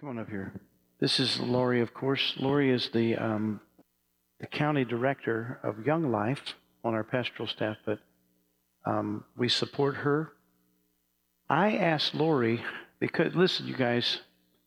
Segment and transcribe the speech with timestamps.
[0.00, 0.54] Come on up here.
[0.98, 2.32] This is Lori, of course.
[2.38, 3.60] Lori is the um,
[4.40, 7.98] the county director of Young Life on our pastoral staff, but
[8.86, 10.32] um, we support her.
[11.50, 12.64] I asked Lori
[12.98, 14.20] because listen, you guys,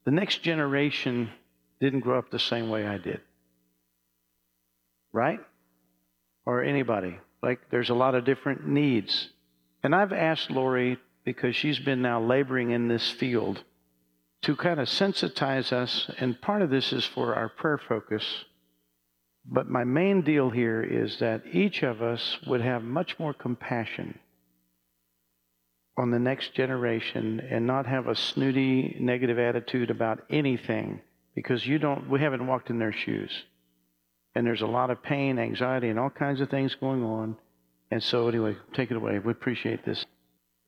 [0.05, 1.31] the next generation
[1.81, 3.21] didn't grow up the same way I did,
[5.11, 5.39] right?
[6.45, 7.17] Or anybody.
[7.41, 9.29] Like, there's a lot of different needs,
[9.81, 13.63] and I've asked Lori because she's been now laboring in this field
[14.43, 18.45] to kind of sensitize us, and part of this is for our prayer focus.
[19.45, 24.19] But my main deal here is that each of us would have much more compassion
[25.97, 31.01] on the next generation and not have a snooty negative attitude about anything
[31.35, 33.43] because you don't we haven't walked in their shoes
[34.33, 37.35] and there's a lot of pain anxiety and all kinds of things going on
[37.91, 40.03] and so anyway take it away we appreciate this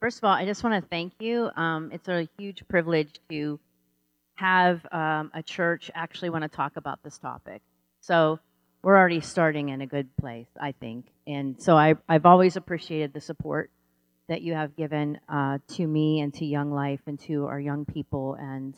[0.05, 1.49] First of all, I just want to thank you.
[1.55, 3.59] Um, it's a huge privilege to
[4.35, 7.61] have um, a church actually want to talk about this topic.
[8.01, 8.39] So
[8.83, 11.07] we're already starting in a good place, I think.
[11.25, 13.71] And so I, I've always appreciated the support
[14.27, 17.85] that you have given uh, to me and to Young Life and to our young
[17.85, 18.35] people.
[18.39, 18.75] And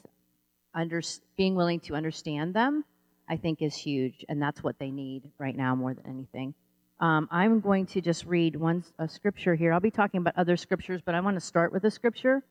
[0.73, 1.01] under,
[1.35, 2.85] being willing to understand them,
[3.27, 4.25] I think, is huge.
[4.29, 6.53] And that's what they need right now more than anything.
[6.99, 9.71] Um, I'm going to just read one a scripture here.
[9.73, 12.43] I'll be talking about other scriptures, but I want to start with a scripture.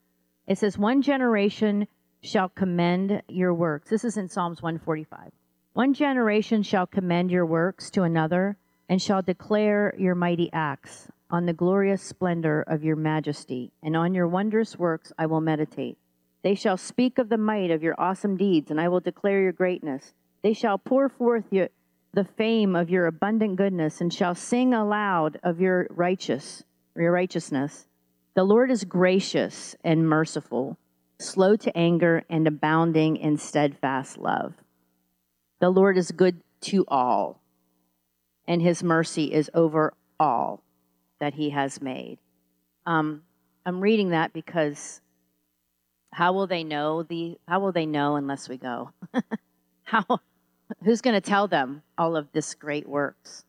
[0.46, 1.88] It says, One generation
[2.26, 3.88] shall commend your works.
[3.88, 5.30] This is in Psalms 145.
[5.72, 8.56] One generation shall commend your works to another
[8.88, 11.08] and shall declare your mighty acts.
[11.30, 15.98] On the glorious splendor of your majesty and on your wondrous works I will meditate.
[16.42, 19.52] They shall speak of the might of your awesome deeds, and I will declare your
[19.52, 20.14] greatness.
[20.42, 21.68] They shall pour forth your,
[22.12, 26.62] the fame of your abundant goodness and shall sing aloud of your righteous
[26.96, 27.86] your righteousness.
[28.34, 30.76] The Lord is gracious and merciful,
[31.18, 34.54] slow to anger and abounding in steadfast love.
[35.60, 37.40] The Lord is good to all,
[38.46, 40.62] and his mercy is over all
[41.20, 42.18] that he has made.
[42.84, 43.22] Um,
[43.64, 45.00] I'm reading that because
[46.12, 48.90] how will they know the how will they know unless we go?
[49.84, 50.20] how
[50.84, 53.44] who's going to tell them all of this great works?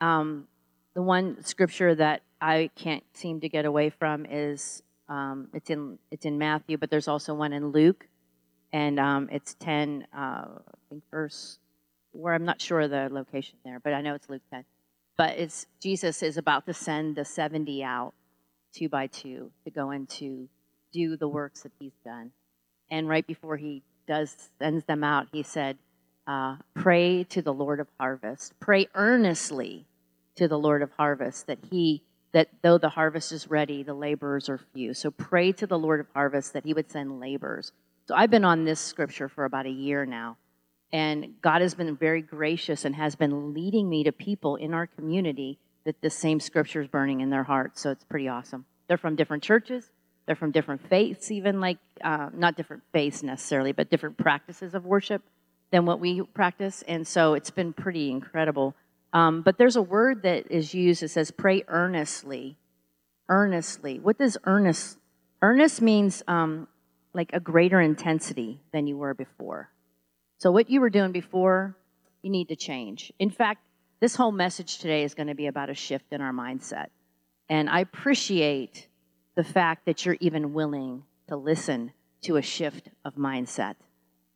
[0.00, 0.48] Um,
[0.94, 5.98] the one scripture that I can't seem to get away from is um, it's in
[6.10, 8.06] it's in Matthew, but there's also one in Luke,
[8.72, 11.58] and um, it's ten, uh, I think verse
[12.12, 14.64] where I'm not sure the location there, but I know it's Luke ten.
[15.18, 18.14] But it's Jesus is about to send the seventy out
[18.72, 20.48] two by two to go into
[20.92, 22.30] do the works that he's done,
[22.88, 25.76] and right before he does sends them out, he said
[26.28, 28.54] uh, pray to the Lord of harvest.
[28.60, 29.86] Pray earnestly
[30.36, 34.48] to the Lord of harvest that he that though the harvest is ready, the laborers
[34.48, 34.94] are few.
[34.94, 37.72] So pray to the Lord of harvest that he would send laborers.
[38.06, 40.36] So I've been on this scripture for about a year now.
[40.92, 44.86] And God has been very gracious and has been leading me to people in our
[44.86, 47.80] community that the same scripture is burning in their hearts.
[47.80, 48.64] So it's pretty awesome.
[48.88, 49.88] They're from different churches,
[50.26, 54.84] they're from different faiths, even like, uh, not different faiths necessarily, but different practices of
[54.84, 55.22] worship
[55.70, 56.82] than what we practice.
[56.88, 58.74] And so it's been pretty incredible.
[59.12, 62.56] Um, but there's a word that is used that says pray earnestly.
[63.28, 63.98] Earnestly.
[63.98, 64.98] What does earnest?
[65.42, 66.68] Earnest means um,
[67.14, 69.70] like a greater intensity than you were before.
[70.38, 71.76] So what you were doing before,
[72.22, 73.12] you need to change.
[73.18, 73.62] In fact,
[74.00, 76.86] this whole message today is going to be about a shift in our mindset.
[77.48, 78.88] And I appreciate
[79.36, 83.74] the fact that you're even willing to listen to a shift of mindset.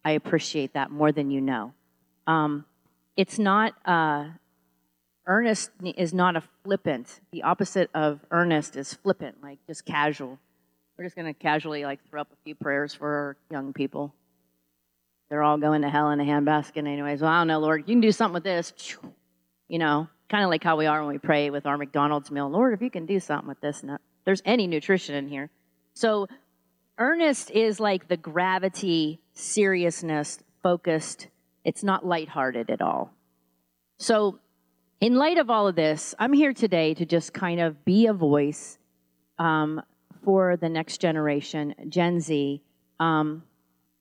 [0.05, 1.73] I appreciate that more than you know.
[2.27, 2.65] Um,
[3.17, 4.29] it's not, uh,
[5.27, 7.21] earnest is not a flippant.
[7.33, 10.39] The opposite of earnest is flippant, like just casual.
[10.97, 14.15] We're just going to casually like throw up a few prayers for our young people.
[15.29, 17.21] They're all going to hell in a handbasket anyways.
[17.21, 18.73] Well, I don't know, Lord, you can do something with this.
[19.69, 22.49] You know, kind of like how we are when we pray with our McDonald's meal.
[22.49, 23.83] Lord, if you can do something with this,
[24.25, 25.51] there's any nutrition in here.
[25.95, 26.29] So
[26.99, 31.29] earnest is like the gravity, seriousness, focused.
[31.65, 33.13] It's not lighthearted at all.
[33.99, 34.39] So,
[35.05, 38.15] in light of all of this, I'm here today to just kind of be a
[38.15, 38.79] voice
[39.39, 39.83] um,
[40.25, 42.63] for the next generation, Gen Z.
[42.99, 43.43] Um,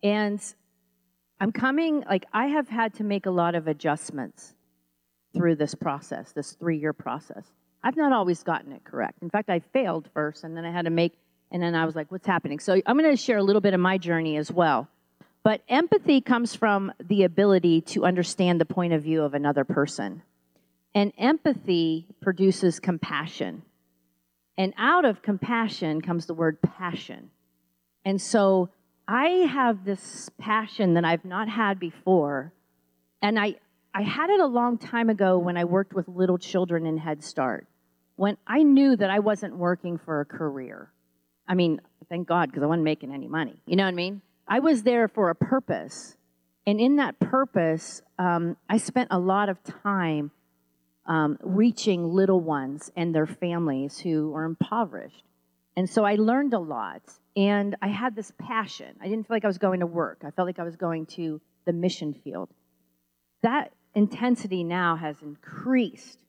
[0.02, 0.42] and
[1.42, 4.56] I'm coming, like, I have had to make a lot of adjustments
[5.36, 7.52] through this process, this three year process.
[7.84, 9.22] I've not always gotten it correct.
[9.22, 11.18] In fact, I failed first, and then I had to make
[11.52, 12.60] and then I was like, what's happening?
[12.60, 14.88] So I'm going to share a little bit of my journey as well.
[15.44, 20.24] But empathy comes from the ability to understand the point of view of another person.
[20.96, 23.64] And empathy produces compassion.
[24.58, 27.32] And out of compassion comes the word passion.
[28.06, 28.70] And so
[29.08, 32.54] I have this passion that I've not had before.
[33.22, 33.56] And I,
[33.94, 37.24] I had it a long time ago when I worked with little children in Head
[37.24, 37.68] Start,
[38.16, 40.92] when I knew that I wasn't working for a career.
[41.48, 43.56] I mean, thank God, because I wasn't making any money.
[43.66, 44.22] You know what I mean?
[44.48, 46.16] I was there for a purpose.
[46.68, 50.32] And in that purpose, um, I spent a lot of time
[51.06, 55.24] um, reaching little ones and their families who are impoverished.
[55.76, 57.02] And so I learned a lot.
[57.36, 58.96] And I had this passion.
[59.02, 61.08] I didn't feel like I was going to work, I felt like I was going
[61.08, 62.50] to the mission field.
[63.42, 66.20] That intensity now has increased.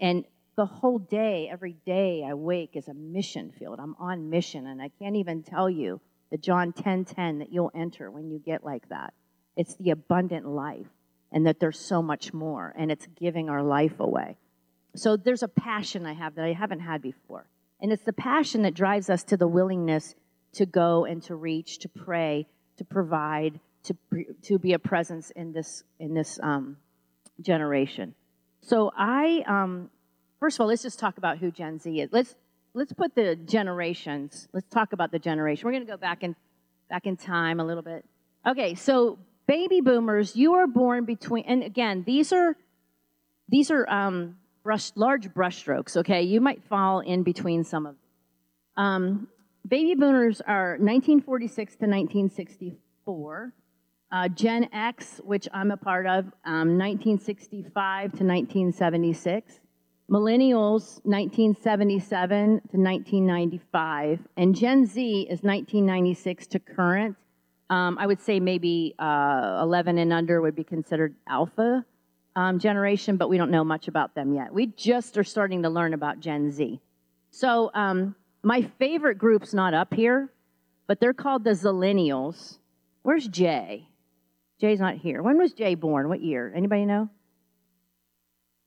[0.00, 0.24] And
[0.56, 3.78] the whole day, every day I wake is a mission field.
[3.80, 6.00] I'm on mission, and I can't even tell you
[6.30, 9.14] the John 10 10 that you'll enter when you get like that.
[9.56, 10.86] It's the abundant life,
[11.32, 14.36] and that there's so much more, and it's giving our life away.
[14.96, 17.46] So there's a passion I have that I haven't had before.
[17.80, 20.14] And it's the passion that drives us to the willingness
[20.54, 22.46] to go and to reach, to pray,
[22.78, 23.94] to provide, to,
[24.42, 26.76] to be a presence in this, in this um,
[27.40, 28.14] generation.
[28.62, 29.90] So I, um,
[30.40, 32.08] first of all, let's just talk about who Gen Z is.
[32.10, 32.34] Let's,
[32.74, 35.66] let's put the generations, let's talk about the generation.
[35.66, 36.34] We're going to go back in,
[36.90, 38.04] back in time a little bit.
[38.46, 42.54] Okay, so baby boomers, you are born between, and again, these are,
[43.48, 46.22] these are um, brush, large brushstrokes, okay?
[46.22, 48.84] You might fall in between some of them.
[48.84, 49.28] Um,
[49.66, 53.52] baby boomers are 1946 to 1964.
[54.10, 57.72] Uh, Gen X, which I'm a part of, um, 1965
[58.12, 59.60] to 1976.
[60.10, 62.38] Millennials, 1977
[62.70, 64.20] to 1995.
[64.36, 67.16] And Gen Z is 1996 to current.
[67.70, 71.84] Um, I would say maybe uh, 11 and under would be considered alpha
[72.34, 74.52] um, generation, but we don't know much about them yet.
[74.52, 76.80] We just are starting to learn about Gen Z.
[77.30, 80.30] So um, my favorite group's not up here,
[80.86, 82.58] but they're called the Zillennials.
[83.02, 83.88] Where's Jay?
[84.60, 85.22] Jay's not here.
[85.22, 86.08] When was Jay born?
[86.08, 86.52] What year?
[86.54, 87.10] Anybody know?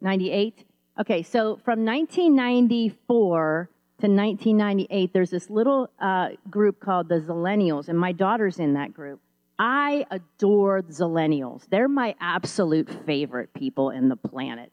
[0.01, 0.65] 98?
[0.99, 3.69] Okay, so from 1994
[4.01, 8.93] to 1998, there's this little uh, group called the Zillennials, and my daughter's in that
[8.93, 9.19] group.
[9.59, 11.67] I adore Zillennials.
[11.69, 14.71] They're my absolute favorite people in the planet.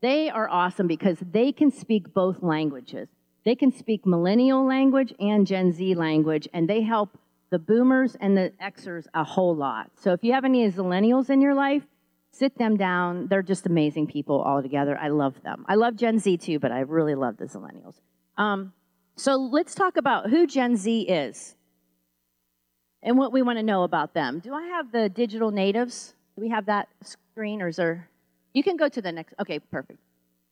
[0.00, 3.08] They are awesome because they can speak both languages.
[3.44, 7.18] They can speak millennial language and Gen Z language, and they help
[7.50, 9.90] the boomers and the Xers a whole lot.
[9.96, 11.82] So if you have any Zillennials in your life,
[12.30, 13.26] sit them down.
[13.26, 14.96] They're just amazing people all together.
[14.96, 15.64] I love them.
[15.68, 17.96] I love Gen Z too, but I really love the Zillennials.
[18.38, 18.72] Um,
[19.16, 21.56] so let's talk about who Gen Z is
[23.02, 24.38] and what we want to know about them.
[24.38, 26.14] Do I have the digital natives?
[26.36, 28.08] Do we have that screen or is there?
[28.54, 29.34] You can go to the next.
[29.40, 29.98] Okay, perfect.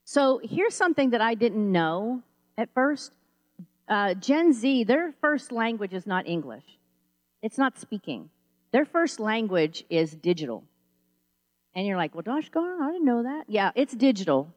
[0.04, 2.22] So here's something that I didn't know
[2.58, 3.12] at first.
[3.88, 6.64] Uh, Gen Z, their first language is not English,
[7.40, 8.30] it's not speaking.
[8.72, 10.64] Their first language is digital.
[11.74, 13.44] And you're like, well, gosh, darn, I didn't know that.
[13.48, 14.52] Yeah, it's digital.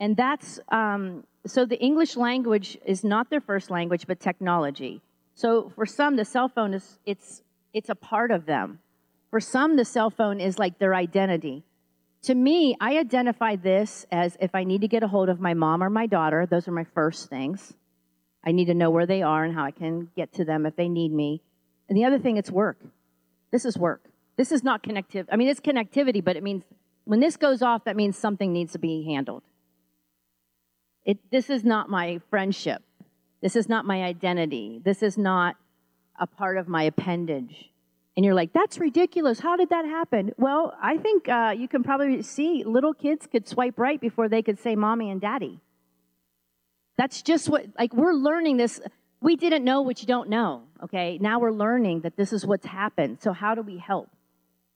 [0.00, 5.00] And that's, um, so the English language is not their first language, but technology.
[5.34, 7.42] So for some, the cell phone is it's
[7.72, 8.78] it's a part of them.
[9.30, 11.64] For some, the cell phone is like their identity.
[12.22, 15.54] To me, I identify this as if I need to get a hold of my
[15.54, 17.74] mom or my daughter, those are my first things.
[18.44, 20.76] I need to know where they are and how I can get to them if
[20.76, 21.42] they need me.
[21.88, 22.78] And the other thing, it's work.
[23.50, 24.02] This is work.
[24.36, 25.26] This is not connectivity.
[25.32, 26.62] I mean, it's connectivity, but it means
[27.04, 29.42] when this goes off, that means something needs to be handled.
[31.04, 32.82] It, this is not my friendship.
[33.42, 34.80] This is not my identity.
[34.82, 35.56] This is not
[36.18, 37.70] a part of my appendage.
[38.16, 39.40] And you're like, that's ridiculous.
[39.40, 40.32] How did that happen?
[40.38, 44.40] Well, I think uh, you can probably see little kids could swipe right before they
[44.40, 45.60] could say mommy and daddy.
[46.96, 48.80] That's just what, like, we're learning this.
[49.20, 51.18] We didn't know what you don't know, okay?
[51.20, 53.18] Now we're learning that this is what's happened.
[53.20, 54.10] So, how do we help?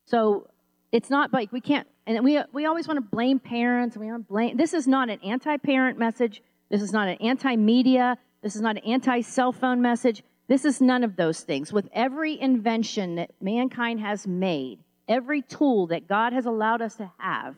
[0.06, 0.48] So,
[0.92, 3.96] it's not like we can't, and we, we always want to blame parents.
[3.96, 4.56] We want to blame.
[4.56, 6.42] This is not an anti parent message.
[6.70, 8.18] This is not an anti media.
[8.42, 10.22] This is not an anti cell phone message.
[10.48, 11.72] This is none of those things.
[11.72, 17.10] With every invention that mankind has made, every tool that God has allowed us to
[17.18, 17.54] have,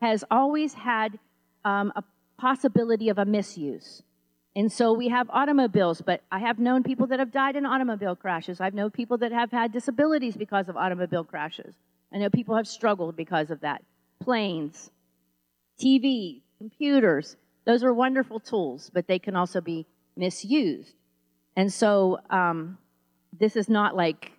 [0.00, 1.18] has always had
[1.64, 2.02] um, a
[2.38, 4.02] possibility of a misuse.
[4.56, 8.16] And so we have automobiles, but I have known people that have died in automobile
[8.16, 8.60] crashes.
[8.60, 11.74] I've known people that have had disabilities because of automobile crashes.
[12.12, 13.82] I know people have struggled because of that.
[14.22, 14.90] Planes,
[15.80, 20.94] TV, computers, those are wonderful tools, but they can also be misused.
[21.56, 22.78] And so um,
[23.38, 24.32] this is not like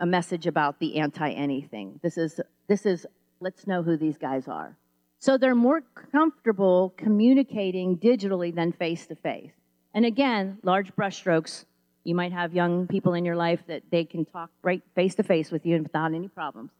[0.00, 2.00] a message about the anti anything.
[2.02, 3.06] This is, this is,
[3.40, 4.76] let's know who these guys are.
[5.18, 9.52] So they're more comfortable communicating digitally than face to face.
[9.94, 11.64] And again, large brushstrokes.
[12.02, 15.22] You might have young people in your life that they can talk right face to
[15.22, 16.70] face with you without any problems.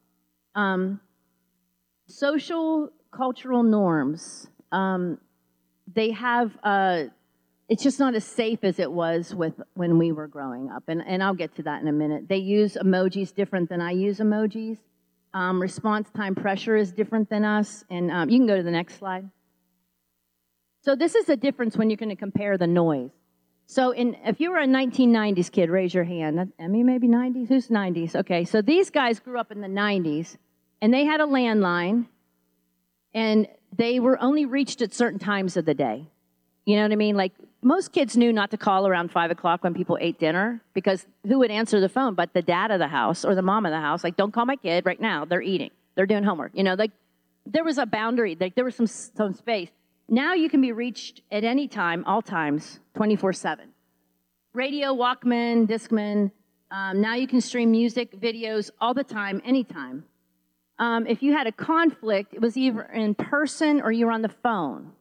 [0.55, 1.01] Um,
[2.07, 4.49] social cultural norms.
[4.73, 5.19] Um,
[5.93, 6.57] they have.
[6.63, 7.05] Uh,
[7.69, 11.03] it's just not as safe as it was with when we were growing up, and
[11.07, 12.29] and I'll get to that in a minute.
[12.29, 14.79] They use emojis different than I use emojis.
[15.33, 18.71] Um, response time pressure is different than us, and um, you can go to the
[18.71, 19.29] next slide.
[20.83, 23.11] So this is the difference when you're going to compare the noise.
[23.67, 26.53] So in, if you were a 1990s kid, raise your hand.
[26.61, 27.49] I mean, maybe 90s?
[27.49, 28.15] Who's 90s?
[28.15, 30.37] Okay, so these guys grew up in the 90s,
[30.85, 32.05] and they had a landline,
[33.15, 36.07] and they were only reached at certain times of the day.
[36.67, 37.17] You know what I mean?
[37.17, 41.07] Like most kids knew not to call around five o'clock when people ate dinner because
[41.27, 43.73] who would answer the phone but the dad of the house or the mom of
[43.73, 44.05] the house?
[44.05, 45.25] Like, don't call my kid right now.
[45.25, 45.71] They're eating.
[45.95, 46.53] They're doing homework.
[46.53, 46.91] You know, like
[47.47, 48.37] there was a boundary.
[48.39, 49.71] Like there was some some space.
[50.11, 53.71] Now you can be reached at any time, all times, 24 7.
[54.53, 56.31] Radio, Walkman, Discman.
[56.71, 60.05] Um, now you can stream music, videos all the time, anytime.
[60.79, 64.23] Um, if you had a conflict, it was either in person or you were on
[64.23, 64.93] the phone.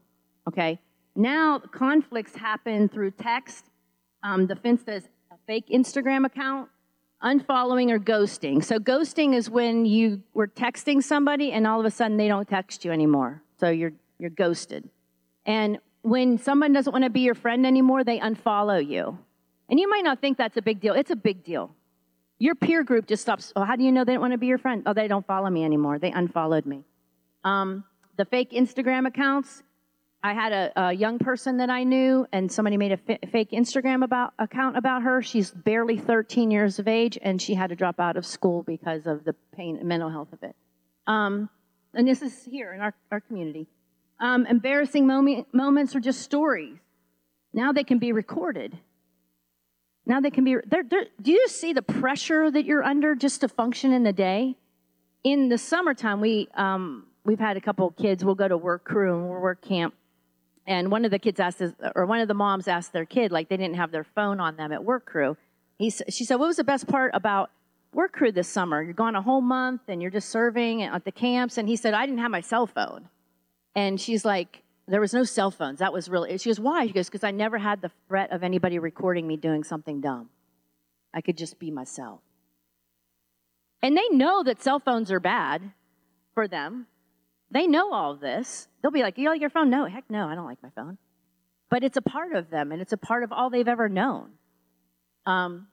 [0.48, 0.80] Okay?
[1.16, 3.66] Now conflicts happen through text.
[4.24, 6.70] Um, the fence says a fake Instagram account,
[7.24, 8.64] unfollowing or ghosting.
[8.64, 12.48] So ghosting is when you were texting somebody and all of a sudden they don't
[12.48, 13.42] text you anymore.
[13.60, 14.90] So you're you're ghosted.
[15.46, 19.18] And when someone doesn't want to be your friend anymore, they unfollow you.
[19.70, 20.94] And you might not think that's a big deal.
[20.94, 21.76] It's a big deal.
[22.44, 23.54] Your peer group just stops.
[23.56, 24.84] Oh, how do you know they don't want to be your friend?
[24.86, 25.98] Oh, they don't follow me anymore.
[25.98, 26.84] They unfollowed me.
[27.46, 27.86] Um,
[28.18, 29.64] the fake Instagram accounts.
[30.22, 33.52] I had a, a, young person that I knew, and somebody made a f- fake
[33.52, 35.22] Instagram about, account about her.
[35.22, 39.08] She's barely 13 years of age, and she had to drop out of school because
[39.08, 40.54] of the pain mental health of it.
[41.08, 41.50] Um,
[41.94, 43.68] and this is here in our, our community.
[44.20, 46.78] Um, embarrassing moment, moments are just stories.
[47.54, 48.78] Now they can be recorded.
[50.06, 50.58] Now they can be.
[50.66, 54.14] They're, they're, do you see the pressure that you're under just to function in the
[54.14, 54.56] day?
[55.24, 58.26] In the summertime, we um, we've had a couple kids.
[58.26, 59.94] We'll go to work crew and we'll work camp,
[60.68, 61.62] and one of the kids asked,
[61.96, 64.58] or one of the moms asked their kid, like they didn't have their phone on
[64.58, 65.38] them at work crew.
[65.78, 67.52] He, she said, "What was the best part about
[67.94, 68.84] work crew this summer?
[68.84, 71.94] You're gone a whole month and you're just serving at the camps." And he said,
[71.94, 73.08] "I didn't have my cell phone."
[73.76, 75.80] And she's like, there was no cell phones.
[75.80, 76.86] That was really, she goes, why?
[76.88, 80.30] She goes, because I never had the threat of anybody recording me doing something dumb.
[81.14, 82.20] I could just be myself.
[83.82, 85.72] And they know that cell phones are bad
[86.34, 86.88] for them.
[87.52, 88.68] They know all this.
[88.82, 89.70] They'll be like, you like your phone?
[89.70, 90.98] No, heck no, I don't like my phone.
[91.70, 94.32] But it's a part of them, and it's a part of all they've ever known.
[95.26, 95.68] Um,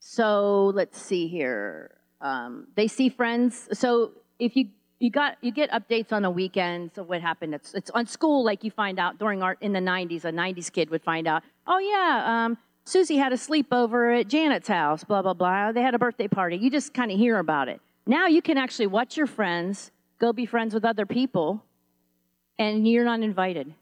[0.00, 1.96] so let's see here.
[2.20, 3.68] Um, they see friends.
[3.72, 4.68] So if you
[5.04, 7.54] you got you get updates on the weekends of what happened.
[7.54, 10.24] It's it's on school like you find out during art in the 90s.
[10.24, 11.42] A 90s kid would find out.
[11.66, 12.56] Oh yeah, um,
[12.86, 15.04] Susie had a sleepover at Janet's house.
[15.04, 15.72] Blah blah blah.
[15.72, 16.56] They had a birthday party.
[16.56, 17.82] You just kind of hear about it.
[18.06, 21.62] Now you can actually watch your friends go be friends with other people,
[22.58, 23.74] and you're not invited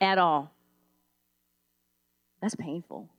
[0.00, 0.50] at all.
[2.40, 3.10] That's painful.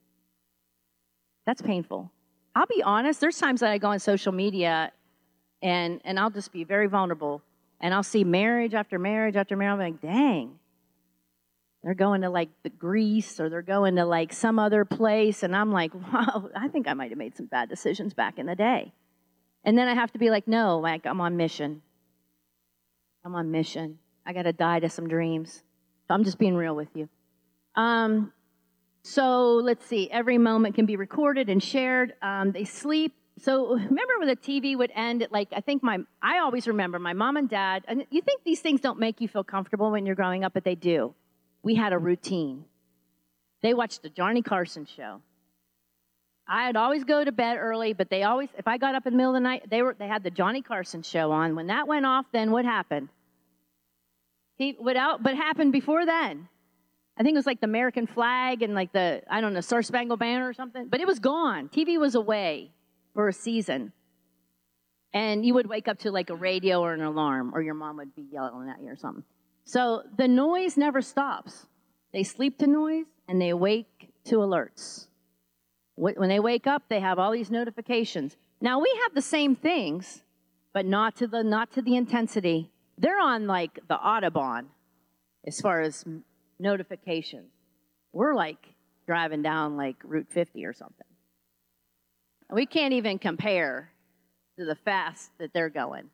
[1.45, 2.11] That's painful.
[2.55, 3.21] I'll be honest.
[3.21, 4.91] There's times that I go on social media
[5.61, 7.41] and and I'll just be very vulnerable.
[7.79, 9.73] And I'll see marriage after marriage after marriage.
[9.73, 10.59] I'm like, dang,
[11.83, 15.55] they're going to like the Greece or they're going to like some other place, and
[15.55, 18.55] I'm like, wow, I think I might have made some bad decisions back in the
[18.55, 18.93] day.
[19.63, 21.81] And then I have to be like, no, like I'm on mission.
[23.23, 23.99] I'm on mission.
[24.25, 25.63] I got to die to some dreams.
[26.07, 27.09] So I'm just being real with you.
[27.75, 28.33] Um,
[29.03, 30.09] so let's see.
[30.11, 32.13] Every moment can be recorded and shared.
[32.21, 35.99] Um, they sleep so remember when the TV would end at like I think my
[36.21, 39.27] I always remember my mom and dad and you think these things don't make you
[39.27, 41.13] feel comfortable when you're growing up but they do.
[41.63, 42.65] We had a routine.
[43.61, 45.21] They watched the Johnny Carson show.
[46.47, 49.17] I'd always go to bed early, but they always if I got up in the
[49.17, 51.55] middle of the night, they were they had the Johnny Carson show on.
[51.55, 53.09] When that went off, then what happened?
[54.57, 55.23] He would out.
[55.23, 56.47] but happened before then.
[57.17, 59.81] I think it was like the American flag and like the I don't know, Star
[59.81, 61.69] Spangled Banner or something, but it was gone.
[61.69, 62.71] TV was away
[63.13, 63.93] for a season.
[65.13, 67.97] And you would wake up to like a radio or an alarm, or your mom
[67.97, 69.23] would be yelling at you or something.
[69.65, 71.67] So the noise never stops.
[72.13, 75.07] They sleep to noise and they wake to alerts.
[75.95, 78.35] When they wake up, they have all these notifications.
[78.59, 80.23] Now we have the same things,
[80.73, 82.71] but not to the not to the intensity.
[82.97, 84.67] They're on like the autobahn
[85.45, 86.05] as far as
[86.59, 87.51] notifications.
[88.13, 88.73] We're like
[89.05, 91.07] driving down like Route 50 or something.
[92.51, 93.89] We can't even compare
[94.59, 96.09] to the fast that they're going.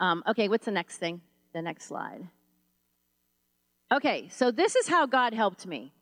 [0.00, 1.20] Um, okay, what's the next thing?
[1.54, 2.26] The next slide.
[3.92, 5.92] Okay, so this is how God helped me.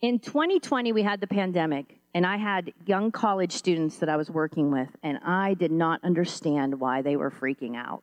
[0.00, 4.30] In 2020, we had the pandemic, and I had young college students that I was
[4.30, 8.02] working with, and I did not understand why they were freaking out.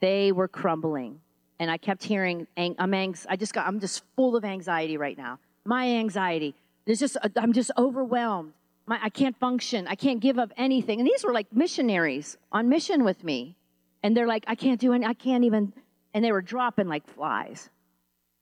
[0.00, 1.20] They were crumbling,
[1.58, 5.18] and I kept hearing, "I'm anx- I just got, I'm just full of anxiety right
[5.18, 5.40] now.
[5.64, 6.54] My anxiety.
[6.86, 8.54] There's just, I'm just overwhelmed.
[8.90, 9.86] My, I can't function.
[9.86, 13.56] I can't give up anything." And these were like missionaries on mission with me,
[14.02, 15.06] and they're like, "I can't do any.
[15.06, 15.72] I can't even."
[16.12, 17.70] And they were dropping like flies,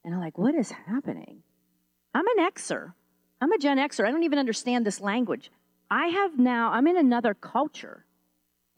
[0.04, 1.42] and I'm like, "What is happening?"
[2.14, 2.94] I'm an Xer.
[3.40, 4.06] I'm a Gen Xer.
[4.06, 5.50] I don't even understand this language.
[5.90, 8.04] I have now, I'm in another culture.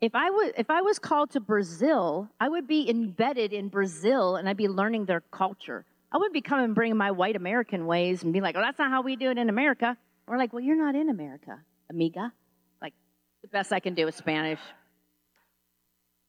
[0.00, 4.36] If I, was, if I was called to Brazil, I would be embedded in Brazil
[4.36, 5.84] and I'd be learning their culture.
[6.12, 8.78] I wouldn't be coming and bringing my white American ways and be like, oh, that's
[8.78, 9.96] not how we do it in America.
[10.26, 11.58] Or like, well, you're not in America,
[11.90, 12.32] amiga.
[12.80, 12.94] Like,
[13.42, 14.60] the best I can do is Spanish.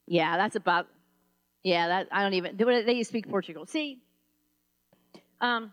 [0.08, 0.88] Yeah, that's about,
[1.64, 3.66] yeah, that, I don't even, they speak Portugal.
[3.66, 4.00] See,
[5.40, 5.72] um,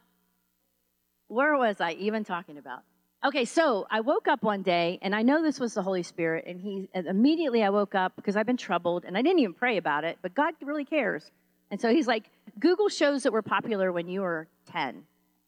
[1.28, 2.82] where was I even talking about?
[3.24, 6.44] Okay, so I woke up one day, and I know this was the Holy Spirit,
[6.46, 9.54] and he and immediately I woke up because I've been troubled, and I didn't even
[9.54, 11.28] pray about it, but God really cares.
[11.72, 15.02] And so he's like, Google shows that were popular when you were 10,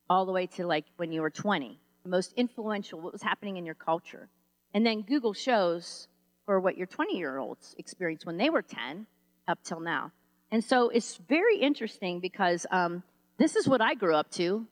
[0.08, 3.66] all the way to like when you were 20, most influential, what was happening in
[3.66, 4.28] your culture.
[4.72, 6.08] And then Google shows
[6.46, 9.06] for what your 20 year olds experienced when they were 10
[9.48, 10.12] up till now.
[10.50, 13.02] And so it's very interesting because um,
[13.38, 14.66] this is what I grew up to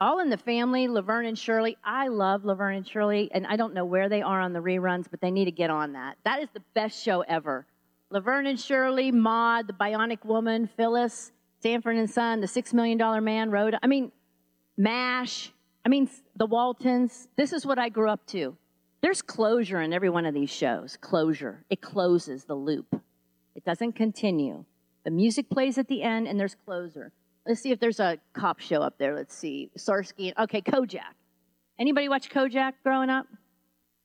[0.00, 1.76] all in the family, Laverne and Shirley.
[1.84, 5.06] I love Laverne and Shirley, and I don't know where they are on the reruns,
[5.10, 6.16] but they need to get on that.
[6.24, 7.66] That is the best show ever.
[8.10, 13.20] Laverne and Shirley, Maude, The Bionic Woman, Phyllis, Sanford and Son, The Six Million Dollar
[13.20, 13.78] Man, Rhoda.
[13.82, 14.12] I mean,
[14.76, 15.52] MASH.
[15.84, 17.28] I mean, The Waltons.
[17.36, 18.56] This is what I grew up to.
[19.00, 20.96] There's closure in every one of these shows.
[21.00, 21.64] Closure.
[21.70, 23.00] It closes the loop.
[23.54, 24.64] It doesn't continue.
[25.04, 27.12] The music plays at the end, and there's closure.
[27.46, 29.14] Let's see if there's a cop show up there.
[29.14, 29.70] Let's see.
[29.76, 30.32] Starsky.
[30.38, 31.14] Okay, Kojak.
[31.78, 33.26] Anybody watch Kojak growing up?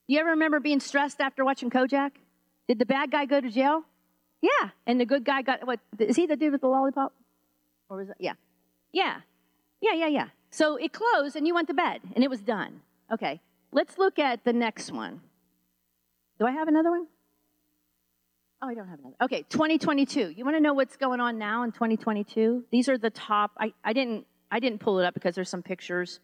[0.07, 2.11] Do you ever remember being stressed after watching Kojak?
[2.67, 3.83] Did the bad guy go to jail?
[4.41, 4.69] Yeah.
[4.85, 5.79] And the good guy got what?
[5.99, 7.13] Is he the dude with the lollipop?
[7.89, 8.15] Or was it?
[8.19, 8.33] Yeah.
[8.91, 9.21] Yeah.
[9.81, 10.27] Yeah, yeah, yeah.
[10.53, 12.81] So it closed and you went to bed and it was done.
[13.11, 13.41] Okay.
[13.71, 15.19] Let's look at the next one.
[16.39, 17.07] Do I have another one?
[18.61, 19.15] Oh, I don't have another.
[19.19, 20.29] Okay, 2022.
[20.29, 22.65] You want to know what's going on now in 2022?
[22.71, 23.51] These are the top.
[23.57, 26.19] I, I didn't I didn't pull it up because there's some pictures,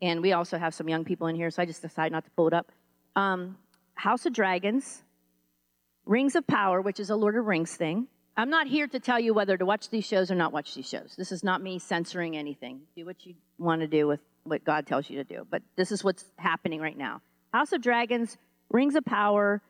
[0.00, 2.30] and we also have some young people in here, so I just decided not to
[2.30, 2.70] pull it up.
[3.16, 3.58] Um,
[3.94, 5.02] House of Dragons,
[6.06, 8.06] Rings of Power, which is a Lord of Rings thing.
[8.36, 10.88] I'm not here to tell you whether to watch these shows or not watch these
[10.88, 11.14] shows.
[11.18, 12.80] This is not me censoring anything.
[12.96, 15.46] Do what you want to do with what God tells you to do.
[15.50, 17.20] But this is what's happening right now.
[17.52, 18.38] House of Dragons,
[18.70, 19.60] Rings of Power,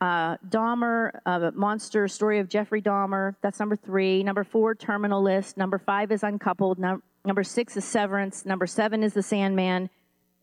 [0.00, 3.34] uh, Dahmer, uh, Monster, Story of Jeffrey Dahmer.
[3.42, 4.22] That's number three.
[4.22, 5.56] Number four, Terminal List.
[5.56, 6.78] Number five is Uncoupled.
[6.78, 8.46] Num- number six is Severance.
[8.46, 9.90] Number seven is The Sandman.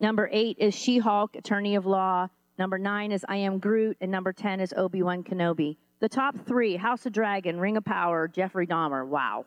[0.01, 2.27] Number eight is She Hulk, Attorney of Law.
[2.57, 3.95] Number nine is I Am Groot.
[4.01, 5.77] And number 10 is Obi Wan Kenobi.
[6.01, 9.05] The top three House of Dragon, Ring of Power, Jeffrey Dahmer.
[9.05, 9.45] Wow.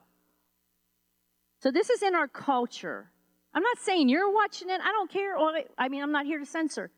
[1.63, 3.11] So this is in our culture.
[3.55, 4.81] I'm not saying you're watching it.
[4.83, 5.37] I don't care.
[5.79, 6.91] I mean, I'm not here to censor.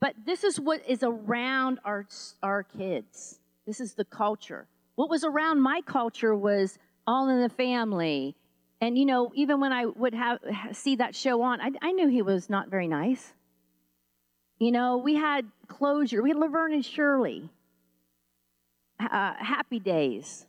[0.00, 2.06] But this is what is around our,
[2.42, 3.38] our kids.
[3.66, 4.66] This is the culture.
[4.96, 8.34] What was around my culture was all in the family.
[8.80, 10.40] And, you know, even when I would have
[10.72, 13.32] see that show on, I, I knew he was not very nice.
[14.58, 16.22] You know, we had closure.
[16.22, 17.48] We had Laverne and Shirley.
[19.10, 20.46] Uh, happy days.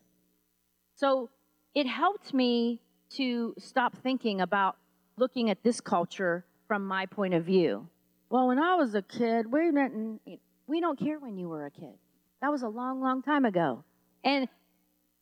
[0.96, 1.30] So
[1.74, 2.80] it helped me
[3.12, 4.78] to stop thinking about
[5.18, 7.88] looking at this culture from my point of view.
[8.30, 10.20] Well, when I was a kid, we didn't,
[10.68, 11.94] we don't care when you were a kid.
[12.42, 13.84] That was a long, long time ago.
[14.24, 14.48] And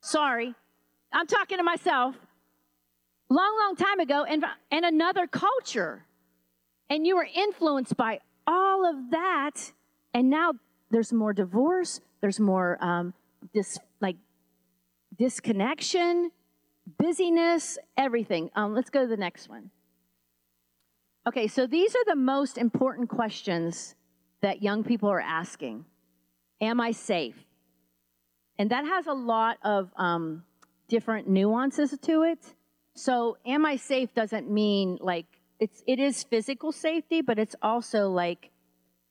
[0.02, 0.54] sorry,
[1.12, 2.16] I'm talking to myself.
[3.30, 6.06] Long, long time ago, and, and another culture.
[6.90, 9.72] And you were influenced by all of that.
[10.14, 10.54] And now
[10.90, 13.14] there's more divorce, there's more um,
[13.54, 14.18] dis, like
[15.18, 16.32] disconnection,
[16.98, 18.50] busyness, everything.
[18.56, 19.72] Um, let's go to the next one.
[21.28, 23.96] Okay, so these are the most important questions
[24.42, 25.86] that young people are asking
[26.60, 27.36] Am I safe?
[28.60, 30.44] And that has a lot of um,
[30.88, 32.40] different nuances to it.
[32.96, 35.26] So, am I safe doesn't mean like
[35.60, 38.50] it's it is physical safety, but it's also like,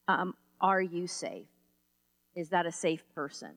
[0.07, 1.47] um, are you safe?
[2.37, 3.51] Is that a safe person?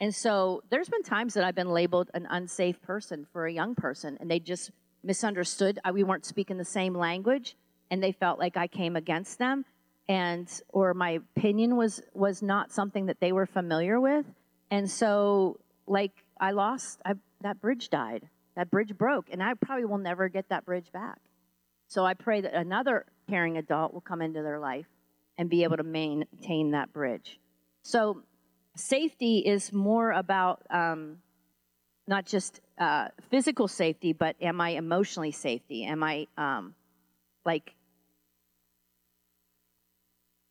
[0.00, 3.74] And so, there's been times that I've been labeled an unsafe person for a young
[3.74, 4.70] person, and they just
[5.02, 5.78] misunderstood.
[5.92, 7.56] We weren't speaking the same language,
[7.90, 9.64] and they felt like I came against them
[10.06, 14.26] and or my opinion was was not something that they were familiar with
[14.70, 19.86] and so like I lost I, that bridge died that bridge broke and I probably
[19.86, 21.18] will never get that bridge back
[21.88, 24.86] so I pray that another caring adult will come into their life
[25.38, 27.38] and be able to maintain that bridge.
[27.82, 28.22] So,
[28.76, 31.18] safety is more about um,
[32.06, 35.84] not just uh, physical safety, but am I emotionally safety?
[35.84, 36.74] Am I um,
[37.44, 37.74] like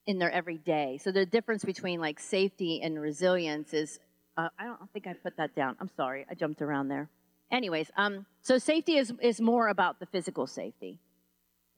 [0.06, 1.00] in there every day?
[1.02, 4.00] So the difference between like safety and resilience is
[4.36, 5.76] uh, I don't think I put that down.
[5.80, 7.10] I'm sorry, I jumped around there.
[7.52, 10.98] Anyways, um, so safety is is more about the physical safety,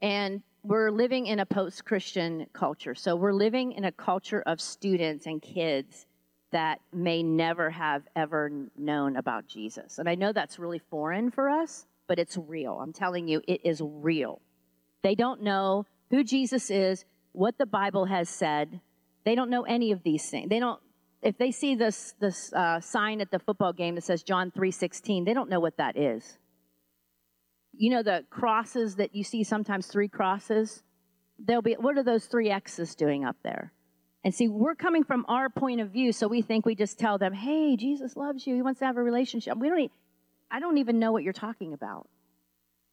[0.01, 2.95] and we're living in a post-Christian culture.
[2.95, 6.05] So we're living in a culture of students and kids
[6.55, 9.99] that may never have ever known about Jesus.
[9.99, 12.79] And I know that's really foreign for us, but it's real.
[12.81, 14.39] I'm telling you, it is real.
[15.03, 18.79] They don't know who Jesus is, what the Bible has said.
[19.25, 20.47] They don't know any of these things.
[20.49, 20.79] They don't.
[21.21, 24.71] If they see this this uh, sign at the football game that says John three
[24.71, 26.37] sixteen, they don't know what that is.
[27.73, 30.83] You know the crosses that you see sometimes three crosses.
[31.37, 33.73] They'll be what are those three X's doing up there?
[34.25, 37.19] And see, we're coming from our point of view, so we think we just tell
[37.19, 38.55] them, "Hey, Jesus loves you.
[38.55, 39.91] He wants to have a relationship." We don't.
[40.49, 42.09] I don't even know what you're talking about.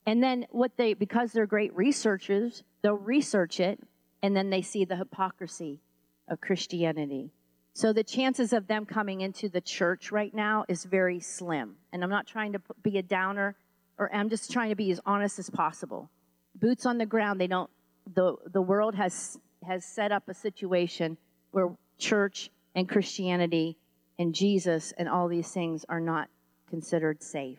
[0.05, 3.81] And then what they, because they're great researchers, they'll research it,
[4.23, 5.81] and then they see the hypocrisy
[6.29, 7.33] of Christianity.
[7.73, 11.77] So the chances of them coming into the church right now is very slim.
[11.93, 13.57] And I'm not trying to be a downer,
[13.97, 16.11] or I'm just trying to be as honest as possible.
[16.55, 17.41] Boots on the ground.
[17.41, 17.71] They don't.
[18.13, 21.17] The the world has has set up a situation
[21.51, 23.77] where church and Christianity
[24.19, 26.29] and Jesus and all these things are not
[26.69, 27.59] considered safe.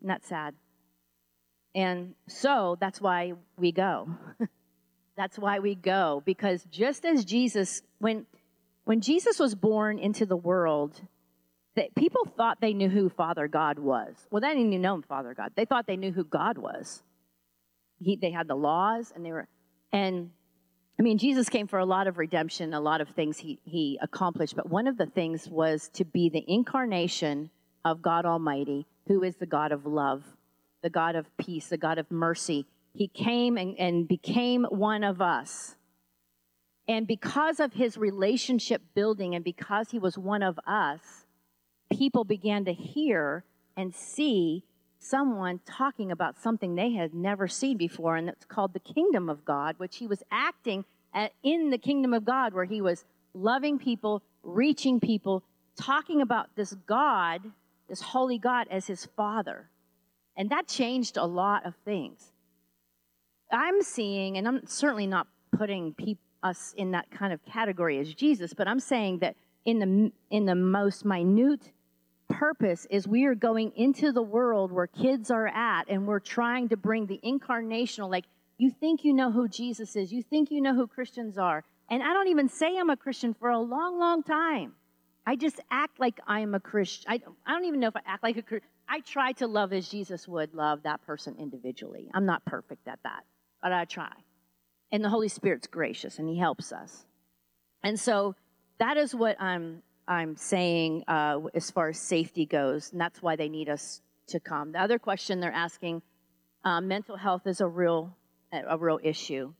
[0.00, 0.54] And that's sad.
[1.74, 4.08] And so that's why we go.
[5.16, 8.26] that's why we go because just as Jesus when
[8.84, 10.98] when Jesus was born into the world,
[11.76, 14.14] that people thought they knew who Father God was.
[14.30, 15.52] Well, they didn't even know Father God.
[15.54, 17.02] They thought they knew who God was.
[18.00, 19.46] He, they had the laws, and they were,
[19.92, 20.30] and
[20.98, 23.98] I mean, Jesus came for a lot of redemption, a lot of things he, he
[24.02, 27.50] accomplished, but one of the things was to be the incarnation
[27.84, 30.24] of God Almighty, who is the God of love,
[30.82, 32.66] the God of peace, the God of mercy.
[32.94, 35.76] He came and, and became one of us.
[36.88, 41.26] And because of his relationship building and because he was one of us,
[41.92, 43.44] people began to hear
[43.76, 44.64] and see
[44.98, 49.44] someone talking about something they had never seen before, and it's called the kingdom of
[49.44, 50.84] God, which he was acting
[51.14, 55.42] at, in the kingdom of God, where he was loving people, reaching people,
[55.76, 57.42] talking about this God,
[57.88, 59.68] this holy God, as his father.
[60.36, 62.32] And that changed a lot of things.
[63.50, 65.94] I'm seeing, and I'm certainly not putting
[66.42, 70.46] us in that kind of category as Jesus, but I'm saying that in the in
[70.46, 71.72] the most minute
[72.28, 76.68] purpose is we are going into the world where kids are at and we're trying
[76.68, 78.24] to bring the incarnational like
[78.58, 81.64] you think you know who jesus is you think you know who christians are.
[81.90, 84.74] And i don't even say i'm a christian for a long long time.
[85.26, 88.22] I just act like i'm a christian i, I don't even know if i act
[88.22, 92.10] like a christian i try to love as jesus would love that person individually.
[92.14, 93.24] I'm not perfect at that
[93.62, 94.12] but i try.
[94.92, 97.04] And the holy spirit's gracious and he helps us.
[97.82, 98.34] And so
[98.78, 103.36] that is what i'm I'm saying uh, as far as safety goes, and that's why
[103.36, 104.72] they need us to come.
[104.72, 106.00] The other question they're asking:
[106.64, 108.16] uh, mental health is a real
[108.52, 109.52] a real issue.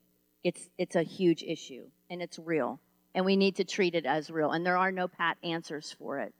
[0.42, 2.80] It's it's a huge issue, and it's real,
[3.14, 4.52] and we need to treat it as real.
[4.52, 6.32] And there are no pat answers for it.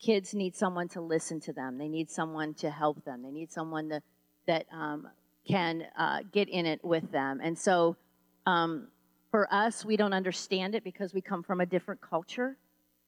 [0.00, 1.78] Kids need someone to listen to them.
[1.78, 3.22] They need someone to help them.
[3.22, 4.02] They need someone to,
[4.46, 5.08] that um,
[5.48, 7.40] can uh, get in it with them.
[7.42, 7.96] And so,
[8.44, 8.88] um,
[9.30, 12.56] for us, we don't understand it because we come from a different culture